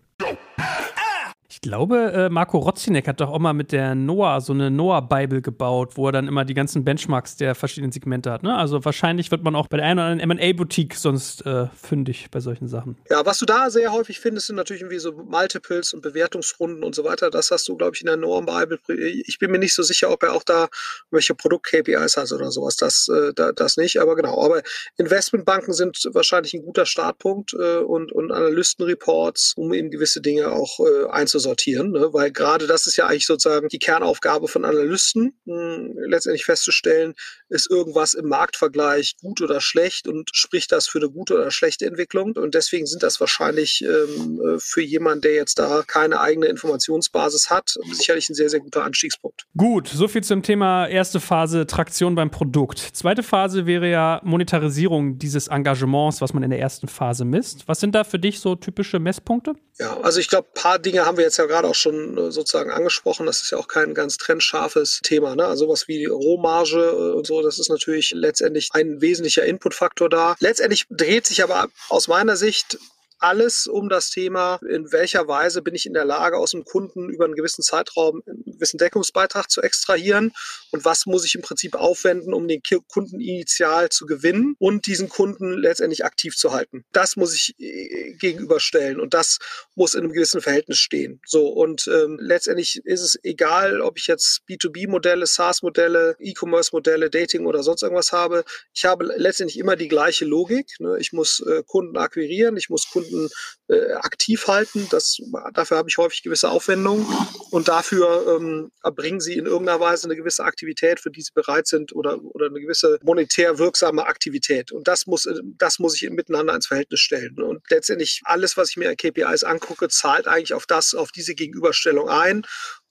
[1.55, 5.41] Ich glaube, äh, Marco Rotzinek hat doch auch mal mit der Noah so eine Noah-Bible
[5.41, 8.43] gebaut, wo er dann immer die ganzen Benchmarks der verschiedenen Segmente hat.
[8.43, 8.57] Ne?
[8.57, 12.41] Also wahrscheinlich wird man auch bei der einen oder anderen MA-Boutique sonst äh, fündig bei
[12.41, 12.97] solchen Sachen.
[13.09, 16.97] Ja, was du da sehr häufig findest, sind natürlich irgendwie so Multiples und Bewertungsrunden und
[16.97, 17.31] so weiter.
[17.31, 18.81] Das hast du, glaube ich, in der Noah-Bible.
[19.25, 20.67] Ich bin mir nicht so sicher, ob er auch da
[21.13, 22.75] welche Produkt-KPIs hat oder sowas.
[22.75, 24.45] Das, äh, das nicht, aber genau.
[24.45, 24.61] Aber
[24.97, 30.81] Investmentbanken sind wahrscheinlich ein guter Startpunkt äh, und, und Analystenreports, um eben gewisse Dinge auch
[30.81, 32.09] äh, einzusetzen sortieren, ne?
[32.13, 37.15] weil gerade das ist ja eigentlich sozusagen die Kernaufgabe von Analysten, mh, hm, letztendlich festzustellen,
[37.49, 41.87] ist irgendwas im Marktvergleich gut oder schlecht und spricht das für eine gute oder schlechte
[41.87, 42.33] Entwicklung.
[42.33, 47.51] Und deswegen sind das wahrscheinlich ähm, äh, für jemanden, der jetzt da keine eigene Informationsbasis
[47.51, 49.47] hat, sicherlich ein sehr, sehr guter Anstiegspunkt.
[49.57, 52.79] Gut, soviel zum Thema erste Phase Traktion beim Produkt.
[52.79, 57.69] Zweite Phase wäre ja Monetarisierung dieses Engagements, was man in der ersten Phase misst.
[57.69, 59.55] Was sind da für dich so typische Messpunkte?
[59.79, 62.33] Ja, also ich glaube, ein paar Dinge haben wir jetzt ja gerade auch schon äh,
[62.33, 63.27] sozusagen angesprochen.
[63.27, 65.37] Das ist ja auch kein ganz trennscharfes Thema.
[65.37, 65.47] Ne?
[65.47, 70.37] Also was wie Rohmarge äh, und so, das ist natürlich letztendlich ein wesentlicher Inputfaktor da.
[70.41, 72.79] Letztendlich dreht sich aber aus meiner Sicht
[73.19, 77.09] alles um das Thema, in welcher Weise bin ich in der Lage, aus dem Kunden
[77.09, 80.33] über einen gewissen Zeitraum einen gewissen Deckungsbeitrag zu extrahieren
[80.71, 85.09] und was muss ich im Prinzip aufwenden, um den Kunden initial zu gewinnen und diesen
[85.09, 86.85] Kunden letztendlich aktiv zu halten.
[86.93, 89.39] Das muss ich äh, gegenüberstellen und das
[89.75, 91.21] muss in einem gewissen Verhältnis stehen.
[91.27, 97.63] So und ähm, letztendlich ist es egal, ob ich jetzt B2B-Modelle, SaaS-Modelle, E-Commerce-Modelle, Dating oder
[97.63, 98.45] sonst irgendwas habe.
[98.73, 100.79] Ich habe letztendlich immer die gleiche Logik.
[100.79, 100.97] Ne?
[100.99, 103.29] Ich muss äh, Kunden akquirieren, ich muss Kunden Kunden
[103.69, 104.87] äh, aktiv halten.
[104.91, 105.19] Das,
[105.53, 107.07] dafür habe ich häufig gewisse Aufwendungen
[107.51, 111.67] und dafür ähm, erbringen sie in irgendeiner Weise eine gewisse Aktivität, für die sie bereit
[111.67, 114.73] sind oder, oder eine gewisse monetär wirksame Aktivität.
[114.73, 117.41] Und das muss, das muss ich miteinander ins Verhältnis stellen.
[117.43, 121.35] Und letztendlich alles, was ich mir an KPIs angucke, zahlt eigentlich auf das, auf diese
[121.35, 122.43] Gegenüberstellung ein.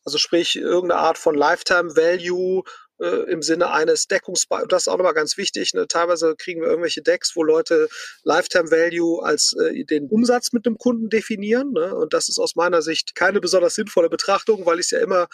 [0.05, 2.63] Also sprich irgendeine Art von Lifetime Value
[2.99, 4.69] äh, im Sinne eines Deckungsbeitrags.
[4.69, 5.73] Das ist auch nochmal ganz wichtig.
[5.73, 5.87] Ne?
[5.87, 7.87] Teilweise kriegen wir irgendwelche Decks, wo Leute
[8.23, 11.71] Lifetime Value als äh, den Umsatz mit dem Kunden definieren.
[11.73, 11.95] Ne?
[11.95, 15.27] Und das ist aus meiner Sicht keine besonders sinnvolle Betrachtung, weil ich es ja immer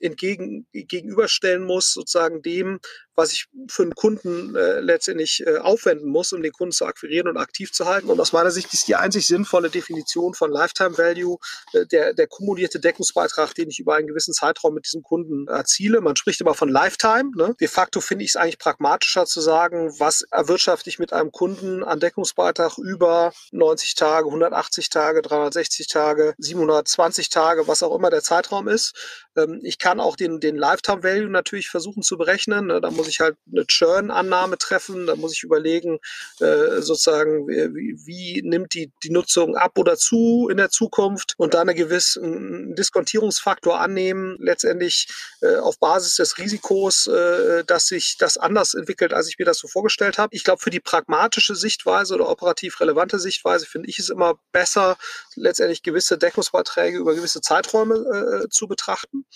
[0.00, 2.80] entgegen, gegenüberstellen muss, sozusagen dem,
[3.16, 7.28] was ich für einen Kunden äh, letztendlich äh, aufwenden muss, um den Kunden zu akquirieren
[7.28, 8.10] und aktiv zu halten.
[8.10, 11.38] Und aus meiner Sicht ist die einzig sinnvolle Definition von Lifetime Value
[11.72, 16.00] äh, der, der kumulierte Deckungsbeitrag, den ich über einen gewissen Zeitraum mit diesem Kunden erziele.
[16.00, 17.30] Man spricht immer von Lifetime.
[17.36, 17.54] Ne?
[17.60, 21.84] De facto finde ich es eigentlich pragmatischer zu sagen, was erwirtschafte ich mit einem Kunden
[21.84, 28.22] an Deckungsbeitrag über 90 Tage, 180 Tage, 360 Tage, 720 Tage, was auch immer der
[28.22, 28.94] Zeitraum ist.
[29.36, 32.68] Ähm, ich kann auch den, den Lifetime Value natürlich versuchen zu berechnen.
[32.68, 32.80] Ne?
[32.80, 35.06] Da muss ich halt eine Churn-Annahme treffen.
[35.06, 35.98] Da muss ich überlegen,
[36.40, 41.52] äh, sozusagen, wie, wie nimmt die, die Nutzung ab oder zu in der Zukunft und
[41.52, 45.06] dann einen gewissen Diskontierungsfaktor annehmen, letztendlich
[45.42, 49.58] äh, auf Basis des Risikos, äh, dass sich das anders entwickelt, als ich mir das
[49.58, 50.34] so vorgestellt habe.
[50.34, 54.96] Ich glaube, für die pragmatische Sichtweise oder operativ relevante Sichtweise finde ich es immer besser,
[55.36, 57.96] letztendlich gewisse Deckungsbeiträge über gewisse Zeiträume
[58.44, 59.26] äh, zu betrachten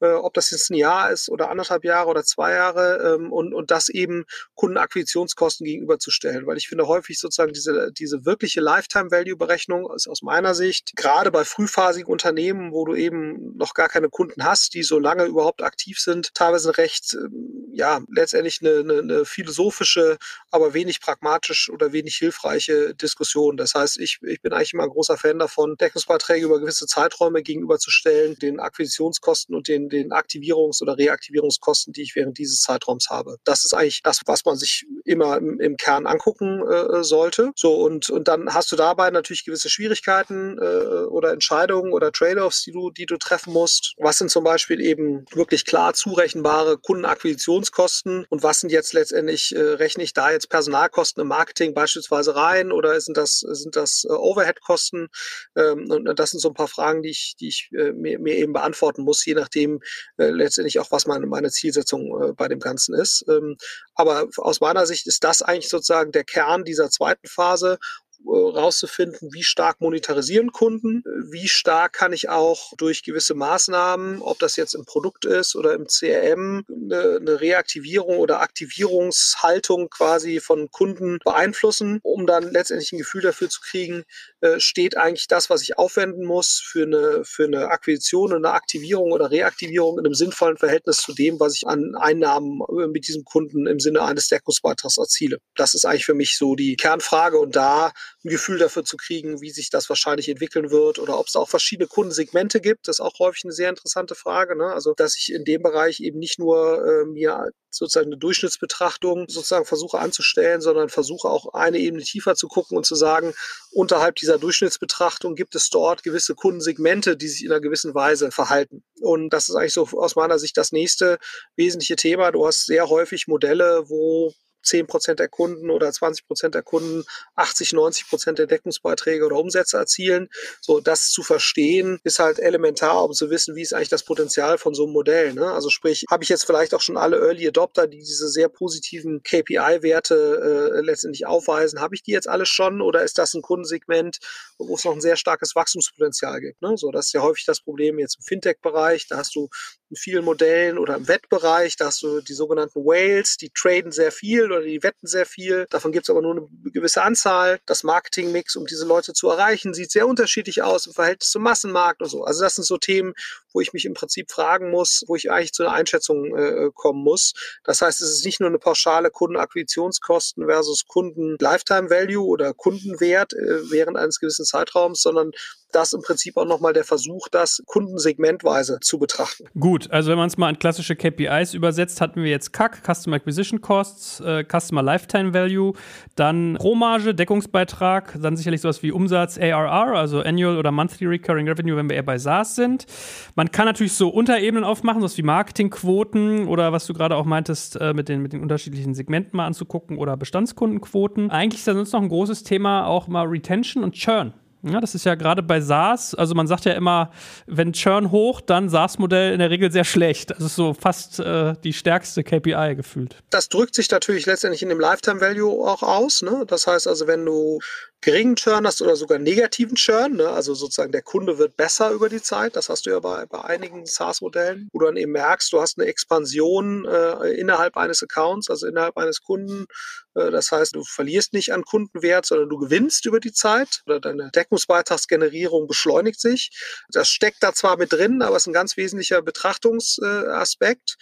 [0.00, 3.54] äh, ob das jetzt ein Jahr ist oder anderthalb Jahre oder zwei Jahre ähm, und,
[3.54, 6.46] und das eben Kundenakquisitionskosten gegenüberzustellen.
[6.46, 11.44] Weil ich finde häufig sozusagen diese, diese wirkliche Lifetime-Value-Berechnung ist aus meiner Sicht, gerade bei
[11.44, 15.98] frühphasigen Unternehmen, wo du eben noch gar keine Kunden hast, die so lange überhaupt aktiv
[15.98, 20.16] sind, teilweise recht ähm, ja letztendlich eine, eine, eine philosophische,
[20.50, 23.56] aber wenig pragmatisch oder wenig hilfreiche Diskussion.
[23.56, 27.42] Das heißt, ich, ich bin eigentlich immer ein großer Fan davon, Deckungsbeiträge über gewisse Zeiträume
[27.42, 33.36] gegenüberzustellen, den Akquisitionskosten und den, den Aktivierungs- oder Reaktivierungskosten, die ich während dieses Zeitraums habe.
[33.44, 37.52] Das ist eigentlich das, was man sich immer im, im Kern angucken äh, sollte.
[37.56, 42.62] So und, und dann hast du dabei natürlich gewisse Schwierigkeiten äh, oder Entscheidungen oder Trade-offs,
[42.62, 43.94] die du, die du treffen musst.
[43.98, 49.60] Was sind zum Beispiel eben wirklich klar zurechenbare Kundenakquisitionskosten und was sind jetzt letztendlich, äh,
[49.60, 54.12] rechne ich da jetzt Personalkosten im Marketing beispielsweise rein oder sind das, sind das äh,
[54.12, 55.08] Overhead-Kosten?
[55.56, 58.36] Ähm, und das sind so ein paar Fragen, die ich, die ich äh, mir, mir
[58.36, 59.75] eben beantworten muss, je nachdem
[60.16, 63.24] äh, letztendlich auch, was meine, meine Zielsetzung äh, bei dem Ganzen ist.
[63.28, 63.56] Ähm,
[63.94, 67.78] aber aus meiner Sicht ist das eigentlich sozusagen der Kern dieser zweiten Phase
[68.26, 74.56] rauszufinden, wie stark monetarisieren Kunden, wie stark kann ich auch durch gewisse Maßnahmen, ob das
[74.56, 82.00] jetzt im Produkt ist oder im CRM, eine, Reaktivierung oder Aktivierungshaltung quasi von Kunden beeinflussen,
[82.02, 84.04] um dann letztendlich ein Gefühl dafür zu kriegen,
[84.40, 89.12] äh, steht eigentlich das, was ich aufwenden muss für eine, für eine Akquisition eine Aktivierung
[89.12, 93.24] oder Reaktivierung in einem sinnvollen Verhältnis zu dem, was ich an Einnahmen äh, mit diesem
[93.24, 95.38] Kunden im Sinne eines Deckungsbeitrags erziele.
[95.54, 97.92] Das ist eigentlich für mich so die Kernfrage und da
[98.26, 101.48] ein Gefühl dafür zu kriegen, wie sich das wahrscheinlich entwickeln wird oder ob es auch
[101.48, 102.88] verschiedene Kundensegmente gibt.
[102.88, 104.56] Das ist auch häufig eine sehr interessante Frage.
[104.56, 104.66] Ne?
[104.66, 109.64] Also, dass ich in dem Bereich eben nicht nur äh, mir sozusagen eine Durchschnittsbetrachtung sozusagen
[109.64, 113.32] versuche anzustellen, sondern versuche auch eine Ebene tiefer zu gucken und zu sagen,
[113.70, 118.82] unterhalb dieser Durchschnittsbetrachtung gibt es dort gewisse Kundensegmente, die sich in einer gewissen Weise verhalten.
[119.00, 121.18] Und das ist eigentlich so aus meiner Sicht das nächste
[121.54, 122.32] wesentliche Thema.
[122.32, 124.32] Du hast sehr häufig Modelle, wo
[124.66, 129.36] 10 Prozent der Kunden oder 20 Prozent der Kunden 80, 90 Prozent der Deckungsbeiträge oder
[129.36, 130.28] Umsätze erzielen.
[130.60, 134.58] So, das zu verstehen, ist halt elementar, um zu wissen, wie ist eigentlich das Potenzial
[134.58, 135.32] von so einem Modell.
[135.32, 135.52] Ne?
[135.52, 139.22] Also sprich, habe ich jetzt vielleicht auch schon alle Early Adopter, die diese sehr positiven
[139.22, 144.18] KPI-Werte äh, letztendlich aufweisen, habe ich die jetzt alle schon oder ist das ein Kundensegment,
[144.58, 146.62] wo es noch ein sehr starkes Wachstumspotenzial gibt?
[146.62, 146.76] Ne?
[146.76, 149.06] So, das ist ja häufig das Problem jetzt im Fintech-Bereich.
[149.08, 149.48] Da hast du
[149.90, 154.10] in vielen Modellen oder im Wettbereich, da hast du die sogenannten Whales, die traden sehr
[154.10, 155.66] viel oder die wetten sehr viel.
[155.70, 157.58] Davon gibt es aber nur eine gewisse Anzahl.
[157.66, 162.02] Das Marketingmix, um diese Leute zu erreichen, sieht sehr unterschiedlich aus im Verhältnis zum Massenmarkt
[162.02, 162.24] und so.
[162.24, 163.14] Also das sind so Themen,
[163.52, 167.02] wo ich mich im Prinzip fragen muss, wo ich eigentlich zu einer Einschätzung äh, kommen
[167.02, 167.32] muss.
[167.64, 173.32] Das heißt, es ist nicht nur eine pauschale Kundenakquisitionskosten versus Kunden Lifetime Value oder Kundenwert
[173.32, 175.32] äh, während eines gewissen Zeitraums, sondern
[175.72, 179.44] das im Prinzip auch nochmal der Versuch, das kundensegmentweise zu betrachten.
[179.58, 183.16] Gut, also wenn man es mal in klassische KPIs übersetzt, hatten wir jetzt CAC, Customer
[183.16, 185.72] Acquisition Costs, äh, Customer Lifetime Value,
[186.14, 191.76] dann Rohmarge, Deckungsbeitrag, dann sicherlich sowas wie Umsatz, ARR, also Annual oder Monthly Recurring Revenue,
[191.76, 192.86] wenn wir eher bei SaaS sind.
[193.34, 197.80] Man kann natürlich so Unterebenen aufmachen, sowas wie Marketingquoten oder was du gerade auch meintest,
[197.80, 201.30] äh, mit, den, mit den unterschiedlichen Segmenten mal anzugucken oder Bestandskundenquoten.
[201.30, 204.32] Eigentlich ist da sonst noch ein großes Thema auch mal Retention und Churn.
[204.70, 207.10] Ja, das ist ja gerade bei SaaS, also man sagt ja immer,
[207.46, 210.30] wenn Churn hoch, dann SaaS-Modell in der Regel sehr schlecht.
[210.30, 213.16] Das ist so fast äh, die stärkste KPI gefühlt.
[213.30, 216.22] Das drückt sich natürlich letztendlich in dem Lifetime Value auch aus.
[216.22, 216.44] Ne?
[216.46, 217.60] Das heißt also, wenn du
[218.00, 220.28] geringen Churn hast oder sogar negativen Churn, ne?
[220.28, 223.42] also sozusagen der Kunde wird besser über die Zeit, das hast du ja bei, bei
[223.42, 228.50] einigen SaaS-Modellen, wo du dann eben merkst, du hast eine Expansion äh, innerhalb eines Accounts,
[228.50, 229.66] also innerhalb eines Kunden.
[230.14, 234.00] Äh, das heißt, du verlierst nicht an Kundenwert, sondern du gewinnst über die Zeit oder
[234.00, 236.50] deine Deckungsbeitragsgenerierung beschleunigt sich.
[236.90, 240.96] Das steckt da zwar mit drin, aber es ist ein ganz wesentlicher Betrachtungsaspekt.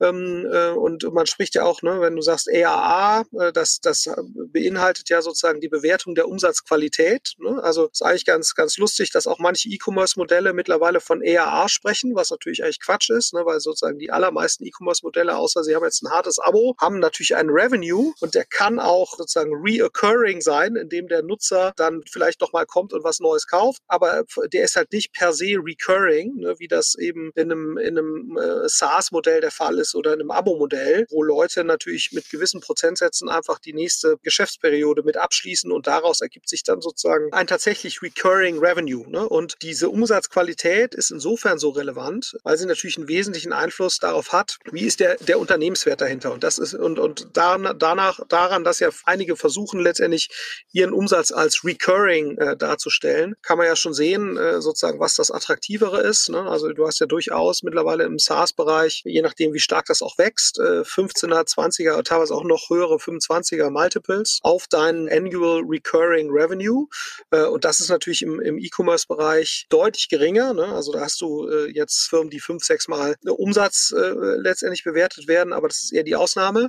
[0.00, 4.06] Ähm, äh, und man spricht ja auch, ne, wenn du sagst EAA, äh, das, das
[4.24, 7.34] beinhaltet ja sozusagen die Bewertung der Umsatzqualität.
[7.38, 7.62] Ne?
[7.62, 12.30] Also ist eigentlich ganz, ganz lustig, dass auch manche E-Commerce-Modelle mittlerweile von EAA sprechen, was
[12.30, 16.10] natürlich eigentlich Quatsch ist, ne, weil sozusagen die allermeisten E-Commerce-Modelle, außer sie haben jetzt ein
[16.10, 21.22] hartes Abo, haben natürlich einen Revenue und der kann auch sozusagen reoccurring sein, indem der
[21.22, 25.32] Nutzer dann vielleicht nochmal kommt und was Neues kauft, aber der ist halt nicht per
[25.32, 29.89] se recurring, ne, wie das eben in einem, in einem äh, SaaS-Modell der Fall ist
[29.90, 35.02] ist oder in einem Abo-Modell, wo Leute natürlich mit gewissen Prozentsätzen einfach die nächste Geschäftsperiode
[35.02, 39.08] mit abschließen und daraus ergibt sich dann sozusagen ein tatsächlich recurring Revenue.
[39.10, 39.28] Ne?
[39.28, 44.58] Und diese Umsatzqualität ist insofern so relevant, weil sie natürlich einen wesentlichen Einfluss darauf hat,
[44.70, 46.32] wie ist der, der Unternehmenswert dahinter.
[46.32, 50.28] Und das ist und, und danach, daran, dass ja einige versuchen letztendlich
[50.72, 55.30] ihren Umsatz als recurring äh, darzustellen, kann man ja schon sehen, äh, sozusagen, was das
[55.30, 56.28] Attraktivere ist.
[56.30, 56.42] Ne?
[56.42, 60.18] Also du hast ja durchaus mittlerweile im SaaS-Bereich, je nachdem, wie stark Markt das auch
[60.18, 66.86] wächst, äh, 15er, 20er, teilweise auch noch höhere 25er Multiples auf deinen Annual Recurring Revenue.
[67.30, 70.52] Äh, und das ist natürlich im, im E-Commerce-Bereich deutlich geringer.
[70.52, 70.66] Ne?
[70.66, 75.28] Also da hast du äh, jetzt Firmen, die fünf, sechs Mal Umsatz äh, letztendlich bewertet
[75.28, 76.68] werden, aber das ist eher die Ausnahme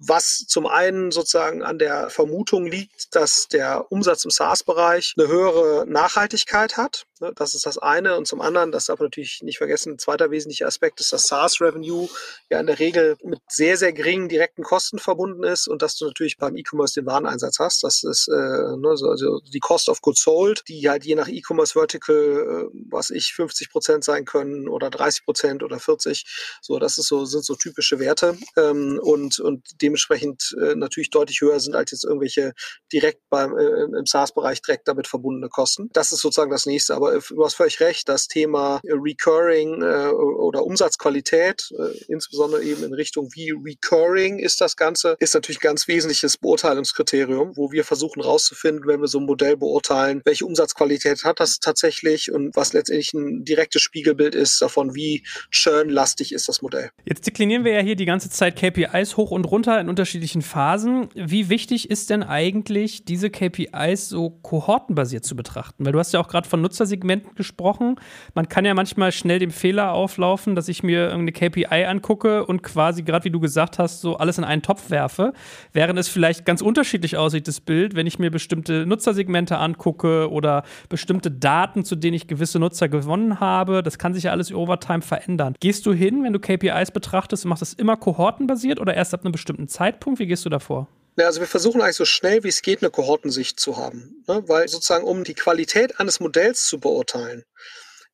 [0.00, 5.86] was zum einen sozusagen an der Vermutung liegt, dass der Umsatz im SaaS-Bereich eine höhere
[5.88, 7.07] Nachhaltigkeit hat.
[7.20, 8.16] Ne, das ist das eine.
[8.16, 11.26] Und zum anderen, das darf man natürlich nicht vergessen, ein zweiter wesentlicher Aspekt ist, dass
[11.28, 12.08] SaaS-Revenue
[12.50, 16.06] ja in der Regel mit sehr, sehr geringen direkten Kosten verbunden ist und dass du
[16.06, 17.82] natürlich beim E-Commerce den Wareneinsatz hast.
[17.82, 21.72] Das ist äh, ne, also die Cost of Goods Sold, die halt je nach E-Commerce
[21.72, 26.24] Vertical, äh, was ich, 50 Prozent sein können oder 30 Prozent oder 40.
[26.62, 28.36] So, das ist so, sind so typische Werte.
[28.56, 32.52] Ähm, und, und dementsprechend äh, natürlich deutlich höher sind als jetzt irgendwelche
[32.92, 35.90] direkt beim, äh, im SaaS-Bereich direkt damit verbundene Kosten.
[35.92, 36.94] Das ist sozusagen das nächste.
[36.94, 42.94] Aber du hast völlig recht, das Thema Recurring äh, oder Umsatzqualität, äh, insbesondere eben in
[42.94, 48.20] Richtung wie Recurring ist das Ganze, ist natürlich ein ganz wesentliches Beurteilungskriterium, wo wir versuchen
[48.20, 53.12] rauszufinden, wenn wir so ein Modell beurteilen, welche Umsatzqualität hat das tatsächlich und was letztendlich
[53.14, 56.90] ein direktes Spiegelbild ist davon, wie churnlastig ist das Modell.
[57.04, 61.08] Jetzt deklinieren wir ja hier die ganze Zeit KPIs hoch und runter in unterschiedlichen Phasen.
[61.14, 65.84] Wie wichtig ist denn eigentlich, diese KPIs so kohortenbasiert zu betrachten?
[65.84, 66.60] Weil du hast ja auch gerade von
[66.98, 67.96] Nutzersegmenten gesprochen.
[68.34, 72.62] Man kann ja manchmal schnell dem Fehler auflaufen, dass ich mir irgendeine KPI angucke und
[72.62, 75.32] quasi, gerade wie du gesagt hast, so alles in einen Topf werfe.
[75.72, 80.64] Während es vielleicht ganz unterschiedlich aussieht, das Bild, wenn ich mir bestimmte Nutzersegmente angucke oder
[80.88, 83.82] bestimmte Daten, zu denen ich gewisse Nutzer gewonnen habe.
[83.82, 85.54] Das kann sich ja alles over time verändern.
[85.60, 89.32] Gehst du hin, wenn du KPIs betrachtest machst das immer kohortenbasiert oder erst ab einem
[89.32, 90.18] bestimmten Zeitpunkt?
[90.18, 90.88] Wie gehst du davor?
[91.18, 94.44] Ja, also wir versuchen eigentlich so schnell wie es geht eine Kohortensicht zu haben, ne?
[94.46, 97.42] weil sozusagen um die Qualität eines Modells zu beurteilen,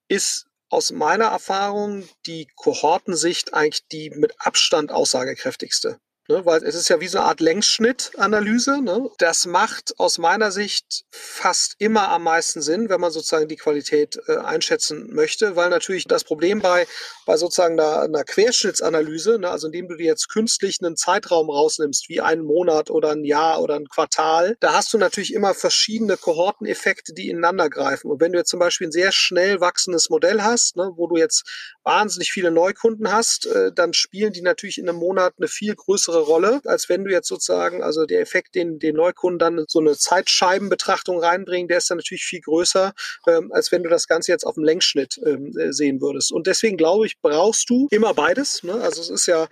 [0.08, 5.98] ist aus meiner Erfahrung die Kohortensicht eigentlich die mit Abstand aussagekräftigste.
[6.26, 8.80] Ne, weil es ist ja wie so eine Art Längsschnittanalyse.
[8.80, 9.10] Ne?
[9.18, 14.18] Das macht aus meiner Sicht fast immer am meisten Sinn, wenn man sozusagen die Qualität
[14.26, 16.86] äh, einschätzen möchte, weil natürlich das Problem bei,
[17.26, 22.08] bei sozusagen einer, einer Querschnittsanalyse, ne, also indem du dir jetzt künstlich einen Zeitraum rausnimmst,
[22.08, 26.16] wie einen Monat oder ein Jahr oder ein Quartal, da hast du natürlich immer verschiedene
[26.16, 28.10] Kohorteneffekte, die ineinander greifen.
[28.10, 31.18] Und wenn du jetzt zum Beispiel ein sehr schnell wachsendes Modell hast, ne, wo du
[31.18, 35.74] jetzt wahnsinnig viele Neukunden hast, äh, dann spielen die natürlich in einem Monat eine viel
[35.74, 39.64] größere größere Rolle, als wenn du jetzt sozusagen, also der Effekt, den den Neukunden dann
[39.68, 42.92] so eine Zeitscheibenbetrachtung reinbringen, der ist dann natürlich viel größer,
[43.26, 46.32] ähm, als wenn du das Ganze jetzt auf dem Längsschnitt ähm, äh, sehen würdest.
[46.32, 48.62] Und deswegen glaube ich, brauchst du immer beides.
[48.62, 48.74] Ne?
[48.74, 49.48] Also es ist ja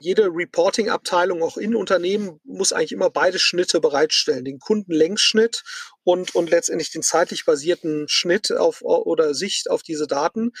[0.00, 4.44] jede Reporting-Abteilung auch in Unternehmen muss eigentlich immer beide Schnitte bereitstellen.
[4.44, 5.62] Den Kundenlängsschnitt
[6.04, 10.52] und, und letztendlich den zeitlich basierten Schnitt auf oder Sicht auf diese Daten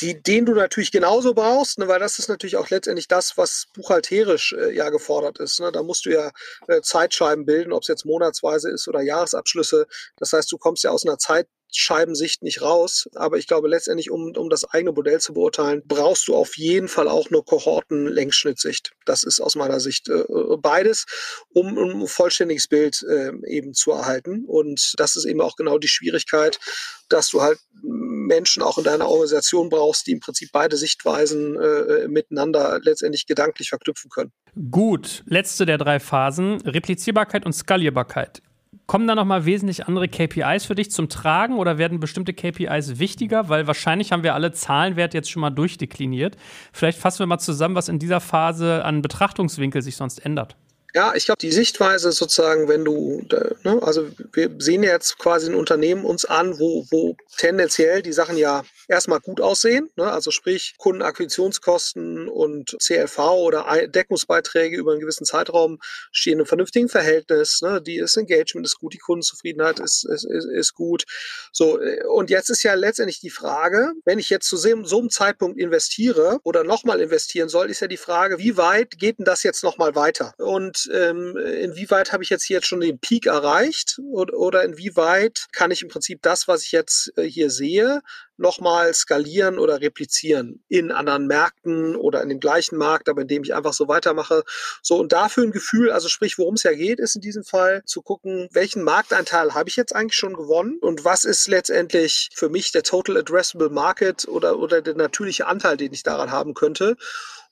[0.00, 3.66] die, den du natürlich genauso brauchst, ne, weil das ist natürlich auch letztendlich das, was
[3.74, 5.60] buchhalterisch äh, ja gefordert ist.
[5.60, 5.70] Ne?
[5.72, 6.32] Da musst du ja
[6.68, 9.86] äh, Zeitscheiben bilden, ob es jetzt monatsweise ist oder Jahresabschlüsse.
[10.16, 13.08] Das heißt, du kommst ja aus einer Zeit Scheibensicht nicht raus.
[13.14, 16.88] Aber ich glaube, letztendlich, um, um das eigene Modell zu beurteilen, brauchst du auf jeden
[16.88, 18.92] Fall auch eine Kohorten-Längsschnittsicht.
[19.04, 20.24] Das ist aus meiner Sicht äh,
[20.58, 21.06] beides,
[21.52, 24.44] um, ein vollständiges Bild äh, eben zu erhalten.
[24.46, 26.58] Und das ist eben auch genau die Schwierigkeit,
[27.08, 32.08] dass du halt Menschen auch in deiner Organisation brauchst, die im Prinzip beide Sichtweisen äh,
[32.08, 34.32] miteinander letztendlich gedanklich verknüpfen können.
[34.70, 38.40] Gut, letzte der drei Phasen, Replizierbarkeit und Skalierbarkeit.
[38.86, 43.48] Kommen da nochmal wesentlich andere KPIs für dich zum Tragen oder werden bestimmte KPIs wichtiger?
[43.48, 46.36] Weil wahrscheinlich haben wir alle Zahlenwerte jetzt schon mal durchdekliniert.
[46.72, 50.56] Vielleicht fassen wir mal zusammen, was in dieser Phase an Betrachtungswinkel sich sonst ändert.
[50.94, 53.26] Ja, ich glaube, die Sichtweise sozusagen, wenn du,
[53.64, 58.36] ne, also wir sehen jetzt quasi ein Unternehmen uns an, wo, wo tendenziell die Sachen
[58.36, 65.24] ja erstmal gut aussehen, ne, also sprich Kundenakquisitionskosten und CLV oder Deckungsbeiträge über einen gewissen
[65.24, 65.78] Zeitraum
[66.10, 70.46] stehen im vernünftigen Verhältnis, ne, die ist Engagement ist gut, die Kundenzufriedenheit ist, ist, ist,
[70.46, 71.04] ist gut.
[71.52, 75.58] So, und jetzt ist ja letztendlich die Frage, wenn ich jetzt zu so einem Zeitpunkt
[75.58, 79.62] investiere oder nochmal investieren soll, ist ja die Frage, wie weit geht denn das jetzt
[79.62, 80.34] nochmal weiter?
[80.38, 85.46] Und ähm, inwieweit habe ich jetzt hier jetzt schon den Peak erreicht oder, oder inwieweit
[85.52, 88.00] kann ich im Prinzip das, was ich jetzt äh, hier sehe,
[88.36, 93.54] nochmal skalieren oder replizieren in anderen Märkten oder in dem gleichen Markt, aber indem ich
[93.54, 94.42] einfach so weitermache.
[94.82, 97.82] So und dafür ein Gefühl, also sprich, worum es ja geht, ist in diesem Fall
[97.84, 102.48] zu gucken, welchen Markteinteil habe ich jetzt eigentlich schon gewonnen und was ist letztendlich für
[102.48, 106.96] mich der Total Addressable Market oder, oder der natürliche Anteil, den ich daran haben könnte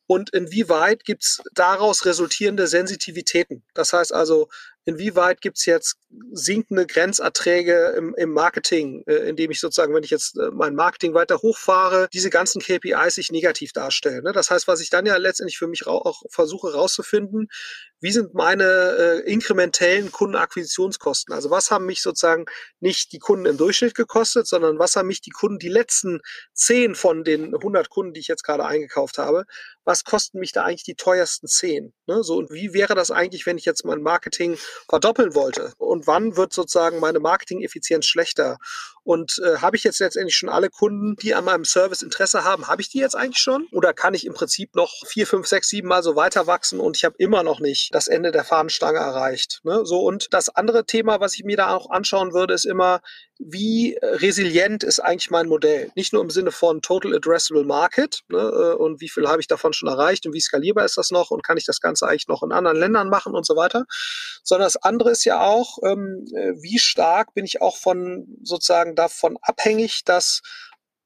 [0.06, 3.62] und inwieweit gibt es daraus resultierende Sensitivitäten.
[3.72, 4.48] Das heißt also,
[4.84, 5.96] inwieweit gibt es jetzt
[6.32, 11.14] sinkende Grenzerträge im, im Marketing, äh, indem ich sozusagen, wenn ich jetzt äh, mein Marketing
[11.14, 14.24] weiter hochfahre, diese ganzen KPIs sich negativ darstellen.
[14.24, 14.32] Ne?
[14.32, 17.48] Das heißt, was ich dann ja letztendlich für mich auch versuche herauszufinden,
[18.02, 21.32] wie sind meine äh, inkrementellen Kundenakquisitionskosten?
[21.32, 22.46] Also was haben mich sozusagen
[22.80, 26.20] nicht die Kunden im Durchschnitt gekostet, sondern was haben mich die Kunden, die letzten
[26.52, 29.44] zehn von den 100 Kunden, die ich jetzt gerade eingekauft habe,
[29.84, 31.92] was kosten mich da eigentlich die teuersten zehn?
[32.06, 32.24] Ne?
[32.24, 34.58] So, und wie wäre das eigentlich, wenn ich jetzt mein Marketing
[34.88, 35.72] verdoppeln wollte?
[35.78, 38.58] Und wann wird sozusagen meine Marketing-Effizienz schlechter?
[39.04, 42.68] Und äh, habe ich jetzt letztendlich schon alle Kunden, die an meinem Service Interesse haben,
[42.68, 43.66] habe ich die jetzt eigentlich schon?
[43.72, 46.96] Oder kann ich im Prinzip noch vier, fünf, sechs, sieben Mal so weiter wachsen und
[46.96, 49.60] ich habe immer noch nicht das Ende der Fahnenstange erreicht?
[49.64, 49.84] Ne?
[49.84, 53.00] So, und das andere Thema, was ich mir da auch anschauen würde, ist immer,
[53.44, 55.90] wie resilient ist eigentlich mein Modell?
[55.96, 59.48] Nicht nur im Sinne von Total Addressable Market ne, äh, und wie viel habe ich
[59.48, 62.28] davon schon erreicht und wie skalierbar ist das noch und kann ich das Ganze eigentlich
[62.28, 63.84] noch in anderen Ländern machen und so weiter,
[64.44, 68.91] sondern das andere ist ja auch, ähm, äh, wie stark bin ich auch von sozusagen
[68.94, 70.42] davon abhängig, dass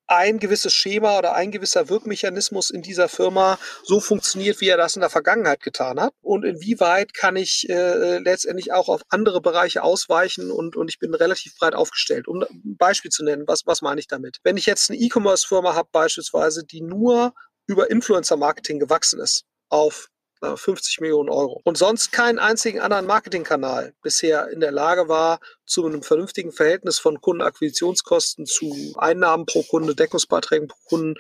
[0.09, 4.95] ein gewisses Schema oder ein gewisser Wirkmechanismus in dieser Firma so funktioniert, wie er das
[4.95, 6.15] in der Vergangenheit getan hat?
[6.23, 11.15] Und inwieweit kann ich äh, letztendlich auch auf andere Bereiche ausweichen und, und ich bin
[11.15, 12.29] relativ breit aufgestellt.
[12.29, 14.39] Um ein Beispiel zu nennen, was, was meine ich damit?
[14.45, 17.35] Wenn ich jetzt eine E-Commerce-Firma habe beispielsweise, die nur
[17.67, 20.09] über Influencer-Marketing gewachsen ist auf
[20.41, 21.61] 50 Millionen Euro.
[21.65, 26.99] Und sonst keinen einzigen anderen Marketingkanal bisher in der Lage war, zu einem vernünftigen Verhältnis
[26.99, 31.15] von Kundenakquisitionskosten zu Einnahmen pro Kunde, Deckungsbeiträgen pro Kunden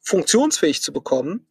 [0.00, 1.48] funktionsfähig zu bekommen,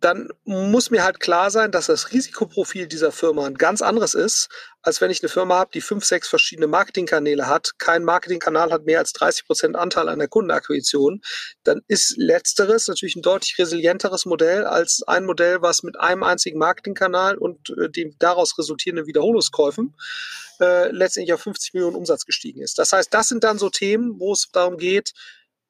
[0.00, 4.48] dann muss mir halt klar sein, dass das Risikoprofil dieser Firma ein ganz anderes ist,
[4.82, 7.72] als wenn ich eine Firma habe, die fünf, sechs verschiedene Marketingkanäle hat.
[7.78, 11.20] Kein Marketingkanal hat mehr als 30 Prozent Anteil an der Kundenakquisition.
[11.64, 16.58] Dann ist letzteres natürlich ein deutlich resilienteres Modell als ein Modell, was mit einem einzigen
[16.58, 19.96] Marketingkanal und äh, den daraus resultierenden Wiederholungskäufen
[20.60, 22.78] äh, letztendlich auf 50 Millionen Umsatz gestiegen ist.
[22.78, 25.12] Das heißt, das sind dann so Themen, wo es darum geht,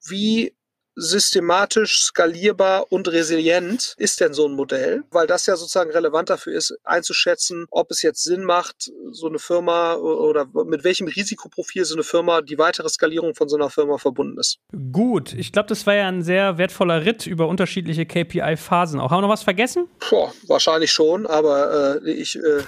[0.07, 0.55] wie
[0.99, 5.05] systematisch, skalierbar und resilient ist denn so ein Modell?
[5.11, 9.39] Weil das ja sozusagen relevant dafür ist, einzuschätzen, ob es jetzt Sinn macht, so eine
[9.39, 13.99] Firma oder mit welchem Risikoprofil so eine Firma, die weitere Skalierung von so einer Firma
[13.99, 14.59] verbunden ist.
[14.93, 19.01] Gut, ich glaube, das war ja ein sehr wertvoller Ritt über unterschiedliche KPI-Phasen.
[19.01, 19.89] Auch haben wir noch was vergessen?
[20.11, 22.63] Boah, wahrscheinlich schon, aber äh, ich äh,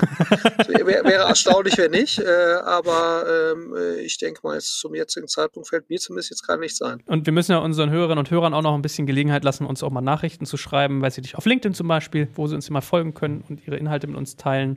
[0.68, 2.18] wär, wäre erstaunlich, wenn nicht.
[2.18, 2.24] Äh,
[2.64, 3.74] aber ähm,
[4.04, 7.02] ich denke mal, jetzt zum jetzigen Zeitpunkt fällt mir zumindest jetzt gerade nichts ein.
[7.06, 9.82] Und wir müssen ja unseren Hörerinnen und Hörern auch noch ein bisschen Gelegenheit lassen, uns
[9.82, 12.68] auch mal Nachrichten zu schreiben, weiß ich nicht, auf LinkedIn zum Beispiel, wo sie uns
[12.68, 14.76] immer folgen können und ihre Inhalte mit uns teilen.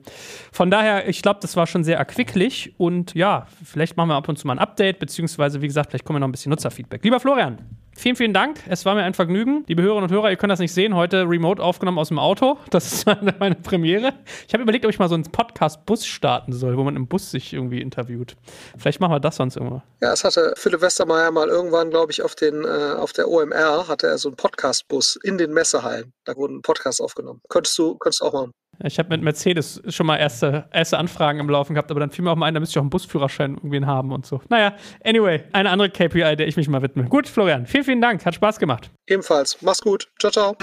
[0.51, 4.27] Von daher, ich glaube, das war schon sehr erquicklich und ja, vielleicht machen wir ab
[4.27, 7.03] und zu mal ein Update, beziehungsweise, wie gesagt, vielleicht kommen wir noch ein bisschen Nutzerfeedback.
[7.03, 7.59] Lieber Florian,
[7.95, 8.59] Vielen, vielen Dank.
[8.67, 9.63] Es war mir ein Vergnügen.
[9.67, 10.95] Liebe Hörerinnen und Hörer, ihr könnt das nicht sehen.
[10.95, 12.57] Heute remote aufgenommen aus dem Auto.
[12.69, 13.05] Das ist
[13.39, 14.13] meine Premiere.
[14.47, 17.31] Ich habe überlegt, ob ich mal so einen Podcast-Bus starten soll, wo man im Bus
[17.31, 18.35] sich irgendwie interviewt.
[18.77, 19.83] Vielleicht machen wir das sonst irgendwann.
[20.01, 23.87] Ja, das hatte Philipp Westermeier mal irgendwann, glaube ich, auf, den, äh, auf der OMR,
[23.87, 26.13] hatte er so einen Podcast-Bus in den Messehallen.
[26.25, 27.41] Da wurden Podcasts aufgenommen.
[27.47, 28.51] Könntest du, könntest du auch machen.
[28.84, 32.24] Ich habe mit Mercedes schon mal erste, erste Anfragen im Laufen gehabt, aber dann fiel
[32.24, 34.41] mir auch mal ein, da müsste ich auch einen Busführerschein irgendwie haben und so.
[34.49, 37.05] Naja, anyway, eine andere KPI, der ich mich mal widme.
[37.05, 38.26] Gut, Florian, vielen, vielen Dank.
[38.26, 38.91] Hat Spaß gemacht.
[39.07, 39.61] Ebenfalls.
[39.61, 40.09] Mach's gut.
[40.19, 40.55] Ciao, ciao.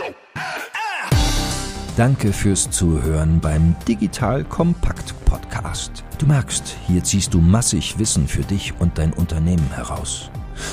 [1.96, 6.04] Danke fürs Zuhören beim Digital Kompakt Podcast.
[6.18, 10.30] Du merkst, hier ziehst du massig Wissen für dich und dein Unternehmen heraus.